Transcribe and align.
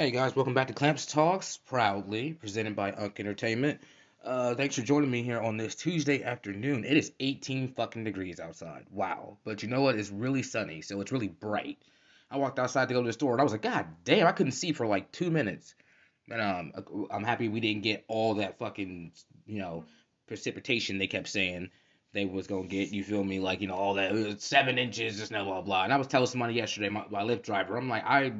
Hey 0.00 0.10
guys, 0.10 0.34
welcome 0.34 0.54
back 0.54 0.68
to 0.68 0.72
Clamps 0.72 1.04
Talks, 1.04 1.58
proudly 1.58 2.32
presented 2.32 2.74
by 2.74 2.90
Unk 2.92 3.20
Entertainment. 3.20 3.82
Uh, 4.24 4.54
thanks 4.54 4.76
for 4.76 4.80
joining 4.80 5.10
me 5.10 5.22
here 5.22 5.38
on 5.38 5.58
this 5.58 5.74
Tuesday 5.74 6.22
afternoon. 6.22 6.86
It 6.86 6.96
is 6.96 7.12
18 7.20 7.74
fucking 7.74 8.04
degrees 8.04 8.40
outside. 8.40 8.86
Wow. 8.90 9.36
But 9.44 9.62
you 9.62 9.68
know 9.68 9.82
what? 9.82 9.96
It's 9.96 10.08
really 10.08 10.42
sunny, 10.42 10.80
so 10.80 11.02
it's 11.02 11.12
really 11.12 11.28
bright. 11.28 11.82
I 12.30 12.38
walked 12.38 12.58
outside 12.58 12.88
to 12.88 12.94
go 12.94 13.02
to 13.02 13.06
the 13.08 13.12
store 13.12 13.32
and 13.32 13.42
I 13.42 13.44
was 13.44 13.52
like, 13.52 13.60
God 13.60 13.84
damn, 14.04 14.26
I 14.26 14.32
couldn't 14.32 14.52
see 14.52 14.72
for 14.72 14.86
like 14.86 15.12
two 15.12 15.30
minutes. 15.30 15.74
And 16.30 16.40
um, 16.40 17.06
I'm 17.10 17.22
happy 17.22 17.50
we 17.50 17.60
didn't 17.60 17.82
get 17.82 18.06
all 18.08 18.36
that 18.36 18.58
fucking, 18.58 19.12
you 19.44 19.58
know, 19.58 19.84
precipitation 20.26 20.96
they 20.96 21.08
kept 21.08 21.28
saying 21.28 21.68
they 22.14 22.24
was 22.24 22.46
gonna 22.46 22.68
get. 22.68 22.88
You 22.88 23.04
feel 23.04 23.22
me? 23.22 23.38
Like 23.38 23.60
you 23.60 23.66
know 23.66 23.74
all 23.74 23.92
that 23.94 24.12
uh, 24.12 24.38
seven 24.38 24.78
inches, 24.78 25.18
just 25.18 25.30
blah 25.30 25.44
blah 25.44 25.60
blah. 25.60 25.84
And 25.84 25.92
I 25.92 25.98
was 25.98 26.06
telling 26.06 26.26
somebody 26.26 26.54
yesterday, 26.54 26.88
my, 26.88 27.04
my 27.10 27.20
Lyft 27.20 27.42
driver, 27.42 27.76
I'm 27.76 27.90
like, 27.90 28.04
I 28.06 28.32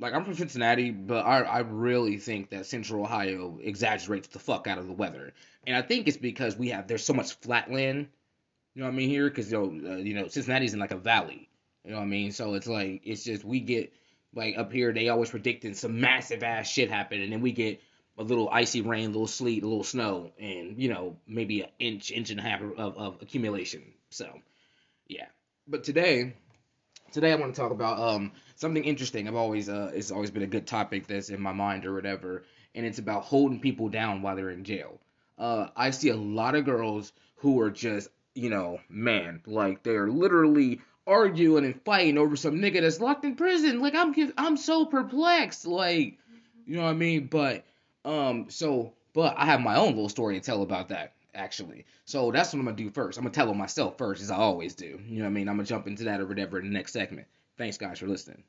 like 0.00 0.14
I'm 0.14 0.24
from 0.24 0.34
Cincinnati, 0.34 0.90
but 0.90 1.26
I 1.26 1.42
I 1.42 1.58
really 1.60 2.16
think 2.16 2.50
that 2.50 2.66
Central 2.66 3.04
Ohio 3.04 3.58
exaggerates 3.62 4.28
the 4.28 4.38
fuck 4.38 4.66
out 4.66 4.78
of 4.78 4.86
the 4.86 4.92
weather, 4.92 5.32
and 5.66 5.76
I 5.76 5.82
think 5.82 6.08
it's 6.08 6.16
because 6.16 6.56
we 6.56 6.70
have 6.70 6.88
there's 6.88 7.04
so 7.04 7.12
much 7.12 7.34
flat 7.34 7.70
land, 7.70 8.08
you 8.74 8.80
know 8.80 8.86
what 8.86 8.94
I 8.94 8.96
mean 8.96 9.10
here, 9.10 9.28
because 9.28 9.52
you 9.52 9.58
know 9.58 9.92
uh, 9.92 9.96
you 9.96 10.14
know 10.14 10.28
Cincinnati's 10.28 10.72
in 10.74 10.80
like 10.80 10.90
a 10.90 10.96
valley, 10.96 11.48
you 11.84 11.90
know 11.90 11.98
what 11.98 12.04
I 12.04 12.06
mean, 12.06 12.32
so 12.32 12.54
it's 12.54 12.66
like 12.66 13.02
it's 13.04 13.24
just 13.24 13.44
we 13.44 13.60
get 13.60 13.92
like 14.34 14.56
up 14.56 14.72
here 14.72 14.92
they 14.92 15.08
always 15.08 15.30
predicting 15.30 15.74
some 15.74 16.00
massive 16.00 16.42
ass 16.42 16.68
shit 16.68 16.90
happen, 16.90 17.20
and 17.20 17.32
then 17.32 17.42
we 17.42 17.52
get 17.52 17.80
a 18.18 18.22
little 18.22 18.48
icy 18.50 18.80
rain, 18.80 19.04
a 19.04 19.12
little 19.12 19.26
sleet, 19.26 19.62
a 19.62 19.66
little 19.66 19.84
snow, 19.84 20.32
and 20.40 20.78
you 20.78 20.88
know 20.88 21.16
maybe 21.26 21.60
an 21.60 21.68
inch, 21.78 22.10
inch 22.10 22.30
and 22.30 22.40
a 22.40 22.42
half 22.42 22.62
of, 22.62 22.96
of 22.96 23.18
accumulation. 23.20 23.82
So 24.08 24.30
yeah, 25.08 25.26
but 25.68 25.84
today 25.84 26.34
today 27.12 27.32
I 27.32 27.34
want 27.34 27.54
to 27.54 27.60
talk 27.60 27.72
about 27.72 27.98
um 27.98 28.32
something 28.60 28.84
interesting. 28.84 29.26
I've 29.26 29.34
always 29.34 29.68
uh 29.68 29.90
it's 29.94 30.10
always 30.10 30.30
been 30.30 30.42
a 30.42 30.46
good 30.46 30.66
topic 30.66 31.06
that's 31.06 31.30
in 31.30 31.40
my 31.40 31.52
mind 31.52 31.86
or 31.86 31.94
whatever, 31.94 32.44
and 32.74 32.84
it's 32.84 32.98
about 32.98 33.24
holding 33.24 33.58
people 33.58 33.88
down 33.88 34.22
while 34.22 34.36
they're 34.36 34.50
in 34.50 34.64
jail. 34.64 35.00
Uh, 35.38 35.68
I 35.74 35.90
see 35.90 36.10
a 36.10 36.16
lot 36.16 36.54
of 36.54 36.66
girls 36.66 37.12
who 37.36 37.58
are 37.60 37.70
just 37.70 38.10
you 38.34 38.50
know 38.50 38.78
man 38.88 39.40
like 39.46 39.82
they're 39.82 40.08
literally 40.08 40.80
arguing 41.06 41.64
and 41.64 41.82
fighting 41.82 42.18
over 42.18 42.36
some 42.36 42.56
nigga 42.56 42.82
that's 42.82 43.00
locked 43.00 43.24
in 43.24 43.34
prison. 43.34 43.80
Like 43.80 43.94
I'm 43.94 44.14
I'm 44.36 44.56
so 44.56 44.84
perplexed. 44.84 45.66
Like 45.66 46.18
you 46.66 46.76
know 46.76 46.82
what 46.82 46.90
I 46.90 46.94
mean? 46.94 47.26
But 47.26 47.64
um 48.04 48.50
so 48.50 48.92
but 49.14 49.34
I 49.38 49.46
have 49.46 49.60
my 49.60 49.76
own 49.76 49.94
little 49.94 50.10
story 50.10 50.34
to 50.38 50.40
tell 50.44 50.62
about 50.62 50.88
that 50.90 51.14
actually. 51.34 51.86
So 52.04 52.30
that's 52.30 52.52
what 52.52 52.58
I'm 52.58 52.66
gonna 52.66 52.76
do 52.76 52.90
first. 52.90 53.16
I'm 53.16 53.24
gonna 53.24 53.32
tell 53.32 53.46
them 53.46 53.56
myself 53.56 53.96
first, 53.96 54.20
as 54.20 54.30
I 54.30 54.36
always 54.36 54.74
do. 54.74 55.00
You 55.06 55.18
know 55.18 55.24
what 55.24 55.30
I 55.30 55.32
mean? 55.32 55.48
I'm 55.48 55.56
gonna 55.56 55.66
jump 55.66 55.86
into 55.86 56.04
that 56.04 56.20
or 56.20 56.26
whatever 56.26 56.58
in 56.58 56.66
the 56.66 56.74
next 56.74 56.92
segment. 56.92 57.26
Thanks, 57.60 57.76
guys, 57.76 57.98
for 57.98 58.06
listening. 58.06 58.42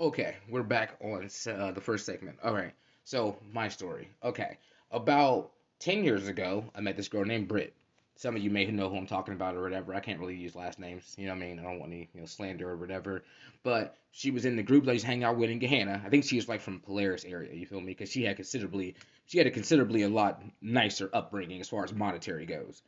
Okay, 0.00 0.34
we're 0.48 0.64
back 0.64 0.96
on 1.00 1.30
uh, 1.46 1.70
the 1.70 1.80
first 1.80 2.04
segment. 2.04 2.36
All 2.42 2.52
right, 2.52 2.72
so 3.04 3.36
my 3.52 3.68
story. 3.68 4.10
Okay, 4.24 4.58
about 4.90 5.52
10 5.78 6.02
years 6.02 6.26
ago, 6.26 6.64
I 6.74 6.80
met 6.80 6.96
this 6.96 7.06
girl 7.06 7.24
named 7.24 7.46
Britt 7.46 7.72
some 8.16 8.36
of 8.36 8.42
you 8.42 8.50
may 8.50 8.64
know 8.66 8.88
who 8.88 8.96
I'm 8.96 9.06
talking 9.06 9.34
about 9.34 9.56
or 9.56 9.62
whatever. 9.62 9.94
I 9.94 10.00
can't 10.00 10.20
really 10.20 10.36
use 10.36 10.54
last 10.54 10.78
names, 10.78 11.14
you 11.18 11.26
know 11.26 11.32
what 11.32 11.42
I 11.42 11.46
mean? 11.46 11.58
I 11.58 11.62
don't 11.62 11.80
want 11.80 11.92
any 11.92 12.08
you 12.14 12.20
know 12.20 12.26
slander 12.26 12.70
or 12.70 12.76
whatever. 12.76 13.24
But 13.62 13.96
she 14.12 14.30
was 14.30 14.44
in 14.44 14.56
the 14.56 14.62
group 14.62 14.84
that 14.84 14.90
I 14.90 14.94
was 14.94 15.02
hanging 15.02 15.24
out 15.24 15.36
with 15.36 15.50
in 15.50 15.58
Gahanna. 15.58 16.04
I 16.04 16.08
think 16.08 16.24
she 16.24 16.36
was 16.36 16.48
like 16.48 16.60
from 16.60 16.80
Polaris 16.80 17.24
area, 17.24 17.52
you 17.52 17.66
feel 17.66 17.80
me? 17.80 17.92
Because 17.92 18.10
she 18.10 18.24
had 18.24 18.36
considerably 18.36 18.94
she 19.26 19.38
had 19.38 19.46
a 19.46 19.50
considerably 19.50 20.02
a 20.02 20.08
lot 20.08 20.42
nicer 20.60 21.10
upbringing 21.12 21.60
as 21.60 21.68
far 21.68 21.82
as 21.84 21.92
monetary 21.92 22.46
goes. 22.46 22.82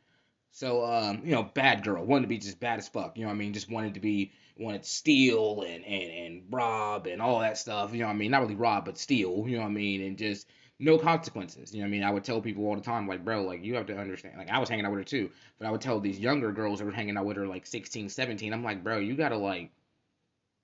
So 0.57 0.83
um, 0.83 1.21
you 1.23 1.33
know, 1.33 1.43
bad 1.43 1.83
girl, 1.83 2.03
wanted 2.03 2.23
to 2.23 2.29
be 2.29 2.39
just 2.39 2.59
bad 2.59 2.79
as 2.79 2.89
fuck, 2.89 3.15
you 3.15 3.21
know 3.21 3.27
what 3.27 3.35
I 3.35 3.37
mean? 3.37 3.53
Just 3.53 3.69
wanted 3.69 3.93
to 3.93 3.99
be 3.99 4.31
wanted 4.57 4.81
to 4.81 4.89
steal 4.89 5.61
and, 5.61 5.85
and, 5.85 6.11
and 6.11 6.43
rob 6.49 7.05
and 7.05 7.21
all 7.21 7.41
that 7.41 7.59
stuff, 7.59 7.93
you 7.93 7.99
know 7.99 8.07
what 8.07 8.13
I 8.13 8.15
mean? 8.15 8.31
Not 8.31 8.41
really 8.41 8.55
rob, 8.55 8.85
but 8.85 8.97
steal, 8.97 9.45
you 9.47 9.57
know 9.57 9.61
what 9.61 9.69
I 9.69 9.73
mean? 9.73 10.01
And 10.01 10.17
just 10.17 10.47
no 10.79 10.97
consequences. 10.97 11.75
You 11.75 11.81
know 11.81 11.83
what 11.83 11.89
I 11.89 11.91
mean? 11.91 12.03
I 12.03 12.09
would 12.09 12.23
tell 12.23 12.41
people 12.41 12.65
all 12.65 12.73
the 12.73 12.81
time, 12.81 13.07
like, 13.07 13.23
bro, 13.23 13.43
like, 13.43 13.63
you 13.63 13.75
have 13.75 13.85
to 13.85 13.99
understand. 13.99 14.35
Like, 14.35 14.49
I 14.49 14.57
was 14.57 14.67
hanging 14.67 14.83
out 14.83 14.89
with 14.89 15.01
her 15.01 15.03
too, 15.03 15.29
but 15.59 15.67
I 15.67 15.71
would 15.71 15.81
tell 15.81 15.99
these 15.99 16.17
younger 16.17 16.51
girls 16.51 16.79
that 16.79 16.85
were 16.85 16.91
hanging 16.91 17.17
out 17.17 17.25
with 17.25 17.37
her, 17.37 17.45
like, 17.45 17.67
16, 17.67 18.09
17, 18.09 18.51
I'm 18.51 18.63
like, 18.63 18.83
bro, 18.83 18.97
you 18.97 19.13
gotta, 19.13 19.37
like, 19.37 19.69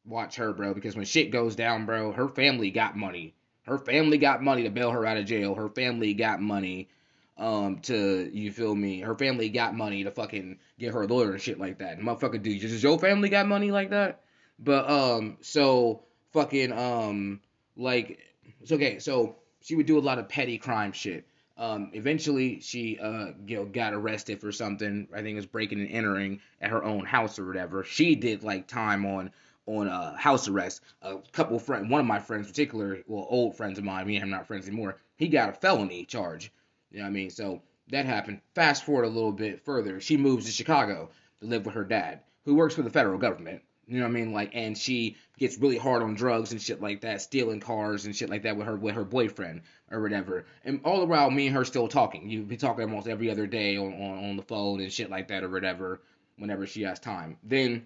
watch 0.06 0.38
her, 0.38 0.54
bro, 0.54 0.74
because 0.74 0.96
when 0.96 1.06
shit 1.06 1.30
goes 1.30 1.56
down, 1.56 1.86
bro, 1.86 2.14
her 2.14 2.30
family 2.30 2.72
got 2.72 2.98
money. 2.98 3.36
Her 3.68 3.78
family 3.78 4.18
got 4.18 4.42
money 4.42 4.64
to 4.64 4.72
bail 4.72 4.90
her 4.90 5.06
out 5.06 5.18
of 5.18 5.26
jail. 5.28 5.54
Her 5.54 5.70
family 5.70 6.16
got 6.16 6.42
money 6.42 6.90
um 7.38 7.80
to 7.80 8.30
you 8.32 8.52
feel 8.52 8.76
me 8.76 9.00
her 9.00 9.16
family 9.16 9.50
got 9.50 9.76
money 9.76 10.04
to 10.04 10.12
fucking 10.12 10.60
get 10.78 10.94
her 10.94 11.02
a 11.04 11.08
lawyer 11.08 11.32
and 11.32 11.42
shit 11.42 11.60
like 11.60 11.80
that 11.80 11.98
and 11.98 12.06
motherfucker 12.06 12.42
dude 12.42 12.62
does 12.62 12.84
your 12.84 13.00
family 13.00 13.28
got 13.28 13.48
money 13.48 13.72
like 13.72 13.90
that 13.90 14.22
but 14.60 14.88
um 14.90 15.38
so 15.42 16.04
fucking 16.32 16.72
um 16.72 17.40
like 17.76 18.20
it's 18.62 18.72
okay 18.72 19.00
so 19.00 19.36
she 19.64 19.76
would 19.76 19.86
do 19.86 19.98
a 19.98 20.02
lot 20.02 20.20
of 20.20 20.30
petty 20.30 20.58
crime 20.58 20.92
shit. 20.92 21.26
Um, 21.58 21.92
eventually, 21.94 22.60
she 22.60 23.00
uh, 23.00 23.32
you 23.46 23.58
know 23.58 23.66
got 23.66 23.94
arrested 23.94 24.42
for 24.42 24.52
something. 24.52 25.08
I 25.14 25.18
think 25.18 25.30
it 25.30 25.36
was 25.36 25.46
breaking 25.46 25.80
and 25.80 25.90
entering 25.90 26.42
at 26.62 26.72
her 26.72 26.84
own 26.84 27.06
house 27.06 27.40
or 27.40 27.46
whatever. 27.46 27.84
She 27.84 28.16
did 28.16 28.44
like 28.44 28.68
time 28.68 29.06
on 29.06 29.32
on 29.66 29.88
uh, 29.88 30.16
house 30.18 30.48
arrest. 30.48 30.82
A 31.02 31.18
couple 31.32 31.56
of 31.56 31.64
friends, 31.64 31.90
one 31.90 32.02
of 32.02 32.08
my 32.08 32.20
friends, 32.20 32.48
particular, 32.48 33.00
well, 33.08 33.26
old 33.30 33.56
friends 33.56 33.78
of 33.78 33.86
mine, 33.86 34.06
me 34.06 34.16
and 34.16 34.24
him 34.24 34.30
not 34.30 34.48
friends 34.48 34.68
anymore. 34.68 34.98
He 35.16 35.30
got 35.30 35.50
a 35.50 35.54
felony 35.54 36.06
charge. 36.06 36.52
You 36.94 37.00
know 37.00 37.06
what 37.06 37.10
I 37.10 37.14
mean? 37.14 37.30
So 37.32 37.62
that 37.90 38.06
happened. 38.06 38.40
Fast 38.54 38.86
forward 38.86 39.06
a 39.06 39.10
little 39.10 39.32
bit 39.32 39.66
further, 39.66 40.00
she 40.00 40.16
moves 40.16 40.46
to 40.46 40.52
Chicago 40.52 41.10
to 41.42 41.48
live 41.48 41.66
with 41.66 41.76
her 41.76 41.84
dad, 41.84 42.22
who 42.46 42.56
works 42.56 42.76
for 42.76 42.84
the 42.84 42.90
federal 42.90 43.18
government. 43.18 43.64
You 43.88 43.98
know 43.98 44.04
what 44.04 44.12
I 44.12 44.14
mean? 44.14 44.32
Like, 44.32 44.52
and 44.54 44.78
she 44.78 45.18
gets 45.38 45.58
really 45.58 45.78
hard 45.78 46.04
on 46.04 46.14
drugs 46.14 46.54
and 46.54 46.62
shit 46.62 46.82
like 46.82 47.02
that, 47.02 47.22
stealing 47.22 47.60
cars 47.60 48.06
and 48.06 48.16
shit 48.16 48.30
like 48.30 48.44
that 48.44 48.56
with 48.56 48.68
her 48.68 48.78
with 48.78 48.96
her 48.96 49.04
boyfriend 49.04 49.62
or 49.92 50.02
whatever. 50.02 50.46
And 50.64 50.80
all 50.86 51.06
while, 51.06 51.30
me 51.30 51.48
and 51.48 51.56
her 51.56 51.66
still 51.66 51.90
talking. 51.90 52.30
You 52.30 52.44
be 52.44 52.56
talking 52.56 52.86
almost 52.86 53.08
every 53.08 53.30
other 53.30 53.48
day 53.48 53.76
on, 53.76 53.92
on 53.94 54.30
on 54.30 54.36
the 54.38 54.44
phone 54.44 54.80
and 54.80 54.94
shit 54.94 55.10
like 55.10 55.28
that 55.28 55.44
or 55.44 55.50
whatever. 55.50 56.02
Whenever 56.38 56.66
she 56.66 56.84
has 56.84 57.00
time, 57.00 57.38
then 57.44 57.86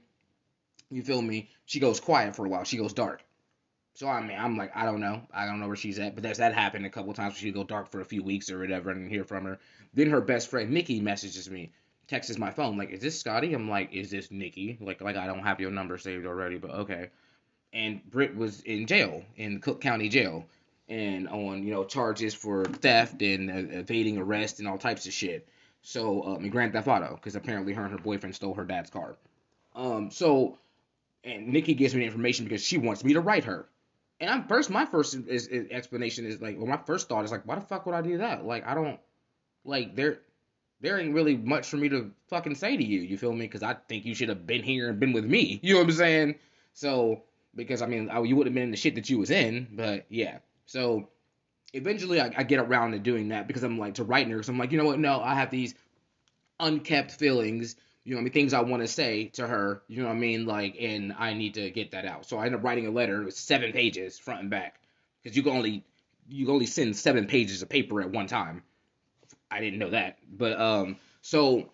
you 0.90 1.02
feel 1.02 1.22
me? 1.22 1.50
She 1.66 1.80
goes 1.80 2.00
quiet 2.00 2.36
for 2.36 2.46
a 2.46 2.50
while. 2.50 2.64
She 2.64 2.78
goes 2.78 2.94
dark. 2.94 3.24
So 3.98 4.08
I 4.08 4.22
mean, 4.22 4.38
I'm 4.38 4.56
like, 4.58 4.70
I 4.76 4.86
don't 4.86 5.00
know, 5.00 5.24
I 5.34 5.48
don't 5.48 5.60
know 5.60 5.66
where 5.66 5.76
she's 5.76 5.98
at. 5.98 6.14
But 6.14 6.22
that's 6.22 6.38
that 6.38 6.54
happened 6.54 6.86
a 6.86 6.90
couple 6.90 7.12
times. 7.16 7.34
When 7.34 7.40
she 7.40 7.46
would 7.48 7.56
go 7.56 7.64
dark 7.64 7.90
for 7.90 8.00
a 8.00 8.06
few 8.06 8.22
weeks 8.22 8.52
or 8.52 8.60
whatever, 8.60 8.92
and 8.92 9.10
hear 9.10 9.24
from 9.24 9.46
her. 9.46 9.58
Then 9.96 10.12
her 10.12 10.22
best 10.22 10.52
friend 10.52 10.70
Nikki 10.70 11.02
messages 11.02 11.50
me 11.50 11.72
texts 12.06 12.38
my 12.38 12.52
phone 12.52 12.78
like, 12.78 12.92
"Is 12.92 13.02
this 13.02 13.20
Scottie?" 13.20 13.56
I'm 13.56 13.68
like, 13.68 13.92
"Is 13.92 14.12
this 14.12 14.30
Nikki?" 14.30 14.78
Like, 14.80 15.02
like 15.02 15.16
I 15.16 15.26
don't 15.26 15.42
have 15.42 15.60
your 15.60 15.72
number 15.72 15.98
saved 15.98 16.28
already, 16.28 16.60
but 16.60 16.70
okay. 16.70 17.10
And 17.74 18.08
Britt 18.12 18.36
was 18.36 18.62
in 18.62 18.86
jail 18.86 19.24
in 19.36 19.60
Cook 19.62 19.82
County 19.82 20.10
Jail, 20.10 20.46
and 20.88 21.28
on 21.30 21.64
you 21.64 21.72
know 21.72 21.84
charges 21.84 22.36
for 22.36 22.66
theft 22.66 23.24
and 23.24 23.50
uh, 23.50 23.80
evading 23.80 24.20
arrest 24.20 24.60
and 24.60 24.68
all 24.68 24.78
types 24.78 25.08
of 25.08 25.14
shit. 25.14 25.48
So 25.82 26.22
um, 26.24 26.44
and 26.44 26.52
Grand 26.52 26.72
Theft 26.72 26.88
Auto, 26.88 27.16
because 27.16 27.36
apparently 27.36 27.74
her 27.74 27.82
and 27.82 27.92
her 27.94 27.98
boyfriend 27.98 28.36
stole 28.36 28.54
her 28.54 28.64
dad's 28.64 28.92
car. 28.92 29.16
Um, 29.74 30.12
so 30.12 30.60
and 31.24 31.48
Nikki 31.48 31.74
gives 31.74 31.96
me 31.96 32.02
the 32.02 32.06
information 32.06 32.46
because 32.46 32.64
she 32.64 32.78
wants 32.78 33.04
me 33.04 33.14
to 33.14 33.22
write 33.22 33.46
her. 33.46 33.68
And 34.20 34.30
I'm 34.30 34.48
first, 34.48 34.70
my 34.70 34.86
first 34.86 35.14
is, 35.14 35.48
is 35.48 35.68
explanation 35.70 36.26
is 36.26 36.42
like, 36.42 36.58
well, 36.58 36.68
my 36.68 36.80
first 36.86 37.08
thought 37.08 37.24
is 37.24 37.32
like, 37.32 37.46
why 37.46 37.56
the 37.56 37.62
fuck 37.62 37.86
would 37.86 37.96
I 37.96 38.02
do 38.02 38.18
that? 38.18 38.46
Like, 38.46 38.66
I 38.66 38.74
don't, 38.74 39.00
like, 39.64 39.96
there, 39.96 40.20
there 40.82 41.00
ain't 41.00 41.14
really 41.14 41.38
much 41.38 41.70
for 41.70 41.78
me 41.78 41.90
to 41.90 42.12
fucking 42.30 42.56
say 42.56 42.78
to 42.78 42.84
you. 42.84 43.02
You 43.02 43.18
feel 43.18 43.34
me? 43.34 43.46
Because 43.46 43.64
I 43.64 43.74
think 43.74 44.06
you 44.06 44.16
should 44.16 44.30
have 44.30 44.48
been 44.48 44.64
here 44.64 44.90
and 44.90 45.00
been 45.00 45.14
with 45.14 45.26
me. 45.26 45.60
You 45.64 45.74
know 45.74 45.82
what 45.82 45.90
I'm 45.90 45.96
saying? 45.96 46.36
So 46.74 47.24
because 47.58 47.82
I 47.82 47.88
mean, 47.88 48.10
I, 48.10 48.22
you 48.22 48.38
would 48.38 48.48
have 48.48 48.54
been 48.54 48.64
in 48.64 48.72
the 48.72 48.78
shit 48.78 48.96
that 48.96 49.10
you 49.10 49.18
was 49.18 49.32
in. 49.32 49.68
But 49.74 50.06
yeah. 50.08 50.38
So 50.66 51.10
eventually, 51.74 52.22
I, 52.22 52.32
I 52.38 52.44
get 52.44 52.60
around 52.60 52.92
to 52.92 53.00
doing 53.00 53.30
that 53.30 53.48
because 53.48 53.64
I'm 53.64 53.78
like 53.78 53.96
to 53.96 54.06
writing 54.06 54.32
her. 54.32 54.44
So 54.44 54.54
I'm 54.54 54.60
like, 54.60 54.72
you 54.72 54.78
know 54.78 54.86
what? 54.86 55.00
No, 55.00 55.20
I 55.20 55.34
have 55.34 55.52
these 55.52 55.76
unkept 56.60 57.12
feelings. 57.12 57.76
You 58.08 58.14
know, 58.14 58.22
I 58.22 58.24
mean, 58.24 58.32
things 58.32 58.54
I 58.54 58.62
want 58.62 58.82
to 58.84 58.88
say 58.88 59.26
to 59.34 59.46
her. 59.46 59.82
You 59.90 60.02
know 60.02 60.08
what 60.08 60.16
I 60.16 60.18
mean? 60.18 60.46
Like, 60.46 60.78
and 60.80 61.14
I 61.20 61.34
need 61.34 61.56
to 61.56 61.70
get 61.70 61.92
that 61.92 62.06
out. 62.06 62.26
So 62.26 62.38
I 62.38 62.46
end 62.46 62.56
up 62.56 62.64
writing 62.64 62.88
a 62.88 62.90
letter 62.90 63.22
with 63.26 63.36
seven 63.36 63.74
pages, 63.74 64.18
front 64.18 64.40
and 64.40 64.50
back, 64.50 64.80
because 65.22 65.36
you 65.36 65.44
can 65.44 65.52
only 65.52 65.84
you 66.30 66.46
can 66.46 66.54
only 66.54 66.68
send 66.68 66.96
seven 66.96 67.28
pages 67.28 67.62
of 67.62 67.68
paper 67.68 68.00
at 68.00 68.10
one 68.10 68.28
time. 68.28 68.64
I 69.52 69.60
didn't 69.60 69.80
know 69.80 69.90
that. 69.90 70.20
But 70.32 70.58
um, 70.58 70.96
so 71.22 71.70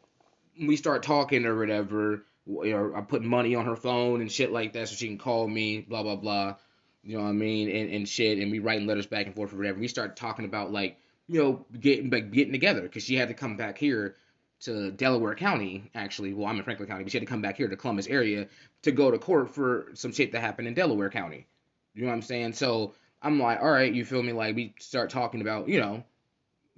we 0.60 0.76
start 0.76 1.04
talking 1.04 1.46
or 1.46 1.56
whatever. 1.56 2.26
Or 2.48 2.98
I 2.98 3.02
put 3.02 3.22
money 3.22 3.54
on 3.54 3.66
her 3.66 3.76
phone 3.76 4.20
and 4.20 4.32
shit 4.32 4.52
like 4.52 4.74
that 4.74 4.90
so 4.90 4.96
she 4.96 5.08
can 5.08 5.20
call 5.20 5.48
me, 5.48 5.82
blah 5.82 6.02
blah 6.02 6.16
blah. 6.16 6.56
You 7.04 7.18
know 7.18 7.26
what 7.26 7.30
I 7.30 7.34
mean? 7.34 7.70
And, 7.70 7.92
and 7.92 8.10
shit. 8.10 8.40
And 8.40 8.52
we 8.52 8.58
writing 8.58 8.88
letters 8.88 9.06
back 9.06 9.28
and 9.28 9.36
forth 9.36 9.54
or 9.54 9.58
whatever. 9.58 9.80
We 9.80 9.88
start 9.88 10.16
talking 10.16 10.46
about 10.46 10.72
like, 10.72 10.98
you 11.28 11.44
know, 11.44 11.66
getting 11.80 12.10
like 12.10 12.32
getting 12.32 12.54
together 12.54 12.82
because 12.82 13.04
she 13.04 13.18
had 13.18 13.28
to 13.28 13.36
come 13.36 13.56
back 13.56 13.78
here 13.78 14.16
to 14.64 14.92
Delaware 14.92 15.36
County, 15.36 15.90
actually. 15.96 16.34
Well, 16.34 16.48
I'm 16.48 16.58
in 16.58 16.64
Franklin 16.64 16.88
County, 16.88 17.04
but 17.04 17.12
she 17.12 17.18
had 17.18 17.26
to 17.26 17.32
come 17.32 17.42
back 17.42 17.58
here 17.58 17.68
to 17.68 17.76
Columbus 17.76 18.08
area 18.08 18.48
to 18.84 18.92
go 18.92 19.12
to 19.12 19.18
court 19.18 19.54
for 19.54 19.88
some 19.94 20.12
shit 20.12 20.32
that 20.32 20.42
happened 20.42 20.68
in 20.68 20.74
Delaware 20.74 21.10
County. 21.10 21.48
You 21.94 22.04
know 22.04 22.08
what 22.10 22.16
I'm 22.16 22.22
saying? 22.22 22.54
So 22.54 22.94
I'm 23.22 23.40
like, 23.40 23.62
all 23.62 23.72
right, 23.72 23.94
you 23.94 24.06
feel 24.06 24.24
me? 24.24 24.34
Like 24.34 24.56
we 24.56 24.74
start 24.80 25.10
talking 25.10 25.42
about, 25.42 25.70
you 25.70 25.80
know, 25.80 26.04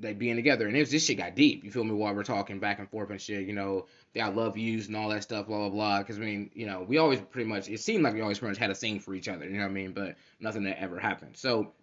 like 0.01 0.19
being 0.19 0.35
together. 0.35 0.67
And 0.67 0.75
it 0.75 0.81
was 0.81 0.91
this 0.91 1.05
shit 1.05 1.17
got 1.17 1.35
deep. 1.35 1.63
You 1.63 1.71
feel 1.71 1.83
me? 1.83 1.93
While 1.93 2.13
we're 2.13 2.23
talking 2.23 2.59
back 2.59 2.79
and 2.79 2.89
forth 2.89 3.09
and 3.09 3.21
shit, 3.21 3.47
you 3.47 3.53
know, 3.53 3.85
the 4.13 4.21
I 4.21 4.27
love 4.27 4.57
yous 4.57 4.87
and 4.87 4.95
all 4.95 5.09
that 5.09 5.23
stuff, 5.23 5.47
blah 5.47 5.57
blah 5.57 5.69
blah. 5.69 5.99
Because 5.99 6.17
I 6.17 6.21
mean, 6.21 6.51
you 6.53 6.65
know, 6.65 6.85
we 6.87 6.97
always 6.97 7.19
pretty 7.19 7.49
much 7.49 7.69
it 7.69 7.79
seemed 7.79 8.03
like 8.03 8.13
we 8.13 8.21
always 8.21 8.39
pretty 8.39 8.51
much 8.51 8.59
had 8.59 8.71
a 8.71 8.75
thing 8.75 8.99
for 8.99 9.15
each 9.15 9.27
other. 9.27 9.45
You 9.45 9.57
know 9.57 9.63
what 9.63 9.71
I 9.71 9.73
mean? 9.73 9.93
But 9.93 10.15
nothing 10.39 10.63
that 10.63 10.81
ever 10.81 10.99
happened. 10.99 11.37
So 11.37 11.73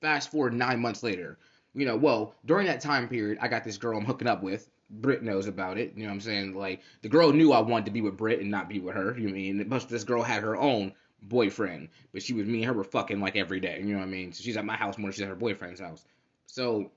fast 0.00 0.30
forward 0.30 0.54
nine 0.54 0.80
months 0.80 1.02
later, 1.02 1.38
you 1.74 1.84
know, 1.84 1.96
well 1.96 2.34
during 2.44 2.66
that 2.66 2.80
time 2.80 3.08
period, 3.08 3.38
I 3.40 3.48
got 3.48 3.64
this 3.64 3.76
girl 3.78 3.98
I'm 3.98 4.04
hooking 4.04 4.28
up 4.28 4.42
with. 4.42 4.68
Britt 5.00 5.22
knows 5.22 5.46
about 5.46 5.78
it. 5.78 5.92
You 5.96 6.02
know 6.02 6.08
what 6.08 6.14
I'm 6.14 6.20
saying? 6.20 6.54
Like 6.54 6.82
the 7.02 7.08
girl 7.08 7.32
knew 7.32 7.52
I 7.52 7.60
wanted 7.60 7.86
to 7.86 7.90
be 7.90 8.00
with 8.00 8.16
Britt 8.16 8.40
and 8.40 8.50
not 8.50 8.68
be 8.68 8.80
with 8.80 8.94
her. 8.94 9.16
You 9.18 9.28
know 9.28 9.30
I 9.30 9.32
mean? 9.32 9.68
But 9.68 9.88
this 9.88 10.04
girl 10.04 10.22
had 10.22 10.42
her 10.42 10.56
own 10.56 10.92
boyfriend, 11.22 11.88
but 12.12 12.22
she 12.22 12.32
was 12.34 12.46
me 12.46 12.58
and 12.58 12.66
her 12.66 12.72
were 12.72 12.84
fucking 12.84 13.20
like 13.20 13.36
every 13.36 13.60
day. 13.60 13.78
You 13.80 13.94
know 13.94 13.98
what 13.98 14.08
I 14.08 14.10
mean? 14.10 14.32
So 14.32 14.42
she's 14.42 14.56
at 14.56 14.64
my 14.64 14.76
house 14.76 14.98
more 14.98 15.08
than 15.08 15.14
she's 15.14 15.22
at 15.22 15.28
her 15.28 15.34
boyfriend's 15.34 15.80
house. 15.80 16.04
So, 16.46 16.90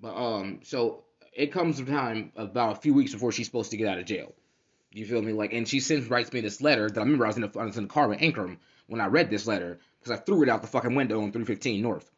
but 0.00 0.14
um, 0.14 0.60
so 0.62 1.04
it 1.32 1.52
comes 1.52 1.80
time 1.82 2.32
about 2.36 2.76
a 2.76 2.80
few 2.80 2.94
weeks 2.94 3.12
before 3.12 3.32
she's 3.32 3.46
supposed 3.46 3.70
to 3.70 3.76
get 3.76 3.88
out 3.88 3.98
of 3.98 4.04
jail. 4.04 4.34
You 4.90 5.06
feel 5.06 5.22
me? 5.22 5.32
Like, 5.32 5.52
and 5.52 5.68
she 5.68 5.80
sends 5.80 6.08
writes 6.08 6.32
me 6.32 6.40
this 6.40 6.60
letter 6.60 6.88
that 6.88 6.98
I 6.98 7.02
remember 7.02 7.24
I 7.24 7.28
was 7.28 7.36
in 7.36 7.42
the 7.42 7.58
I 7.58 7.64
was 7.64 7.76
in 7.76 7.84
the 7.84 7.88
car 7.88 8.08
with 8.08 8.20
Ankrum 8.20 8.58
when 8.86 9.00
I 9.00 9.06
read 9.06 9.30
this 9.30 9.46
letter 9.46 9.78
because 10.00 10.18
I 10.18 10.22
threw 10.22 10.42
it 10.42 10.48
out 10.48 10.62
the 10.62 10.68
fucking 10.68 10.94
window 10.94 11.16
on 11.16 11.32
315 11.32 11.80
North. 11.82 12.10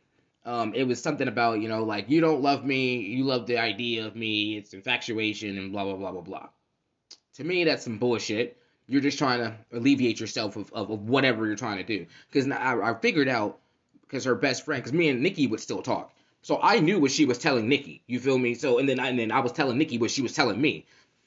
Um, 0.45 0.75
it 0.75 0.85
was 0.85 1.03
something 1.03 1.29
about 1.29 1.61
you 1.61 1.69
know 1.69 1.85
like 1.85 2.09
you 2.09 2.21
don't 2.21 2.43
love 2.43 2.65
me, 2.65 2.97
you 2.97 3.25
love 3.25 3.47
the 3.47 3.59
idea 3.59 4.07
of 4.07 4.17
me, 4.17 4.57
it's 4.57 4.73
infatuation 4.73 5.59
and 5.59 5.73
blah 5.73 5.85
blah 5.85 5.97
blah 5.97 6.13
blah 6.13 6.23
blah. 6.23 6.49
To 7.35 7.45
me, 7.45 7.65
that's 7.65 7.85
some 7.85 7.99
bullshit. 7.99 8.57
You're 8.87 9.01
just 9.01 9.19
trying 9.19 9.39
to 9.41 9.55
alleviate 9.73 10.19
yourself 10.19 10.57
of, 10.57 10.73
of, 10.73 10.91
of 10.91 11.09
whatever 11.09 11.47
you're 11.47 11.57
trying 11.57 11.77
to 11.79 11.85
do. 11.85 12.07
Because 12.29 12.51
I, 12.51 12.75
I 12.81 12.95
figured 12.95 13.29
out 13.29 13.61
because 14.03 14.25
her 14.25 14.35
best 14.35 14.65
friend, 14.65 14.83
because 14.83 14.93
me 14.93 15.09
and 15.09 15.23
Nikki 15.23 15.47
would 15.47 15.61
still 15.61 15.83
talk. 15.83 16.13
So 16.43 16.59
I 16.61 16.81
knew 16.81 16.99
what 16.99 17.11
she 17.13 17.27
was 17.27 17.39
telling 17.39 17.69
Nikki. 17.69 18.03
You 18.07 18.19
feel 18.19 18.39
me? 18.39 18.55
So 18.55 18.79
and 18.79 18.89
then 18.89 18.99
I, 18.99 19.09
and 19.09 19.19
then 19.19 19.31
I 19.31 19.41
was 19.41 19.53
telling 19.53 19.79
Nikki 19.79 19.99
what 19.99 20.11
she 20.11 20.23
was 20.23 20.33
telling 20.33 20.61
me, 20.61 20.87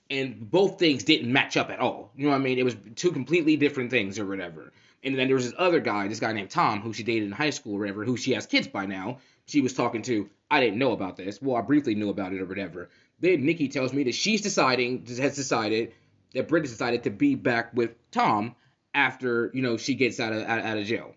and 0.10 0.50
both 0.50 0.80
things 0.80 1.04
didn't 1.04 1.32
match 1.32 1.56
up 1.56 1.70
at 1.70 1.80
all. 1.80 2.12
You 2.16 2.26
know 2.26 2.32
what 2.32 2.38
I 2.38 2.44
mean? 2.44 2.58
It 2.58 2.66
was 2.66 2.76
two 2.96 3.12
completely 3.12 3.56
different 3.56 3.92
things 3.92 4.18
or 4.20 4.26
whatever. 4.26 4.72
And 5.04 5.18
then 5.18 5.28
there 5.28 5.36
was 5.36 5.46
this 5.46 5.56
other 5.58 5.80
guy, 5.80 6.08
this 6.08 6.20
guy 6.20 6.32
named 6.32 6.50
Tom, 6.50 6.82
who 6.82 6.94
she 6.94 7.04
dated 7.04 7.24
in 7.24 7.32
high 7.32 7.50
school 7.50 7.76
or 7.76 7.80
whatever, 7.80 8.06
who 8.06 8.16
she 8.16 8.34
has 8.34 8.46
kids 8.46 8.68
by 8.68 8.86
now. 8.86 9.20
She 9.46 9.62
was 9.62 9.74
talking 9.74 10.02
to. 10.04 10.30
I 10.50 10.60
didn't 10.60 10.80
know 10.80 10.94
about 10.94 11.18
this. 11.18 11.42
Well, 11.42 11.58
I 11.58 11.62
briefly 11.62 11.96
knew 11.96 12.10
about 12.10 12.34
it 12.34 12.42
or 12.42 12.46
whatever. 12.46 12.90
Then 13.20 13.46
Nikki 13.46 13.68
tells 13.68 13.92
me 13.94 14.04
that 14.04 14.16
she's 14.16 14.42
deciding, 14.42 15.06
has 15.06 15.36
decided 15.36 15.94
that 16.34 16.48
Britt 16.48 16.64
decided 16.64 17.04
to 17.04 17.10
be 17.10 17.36
back 17.36 17.74
with 17.74 17.92
Tom 18.12 18.56
after 18.94 19.52
you 19.54 19.62
know 19.62 19.78
she 19.78 19.96
gets 19.96 20.20
out 20.20 20.34
of 20.34 20.44
out, 20.44 20.64
out 20.64 20.78
of 20.78 20.86
jail. 20.86 21.16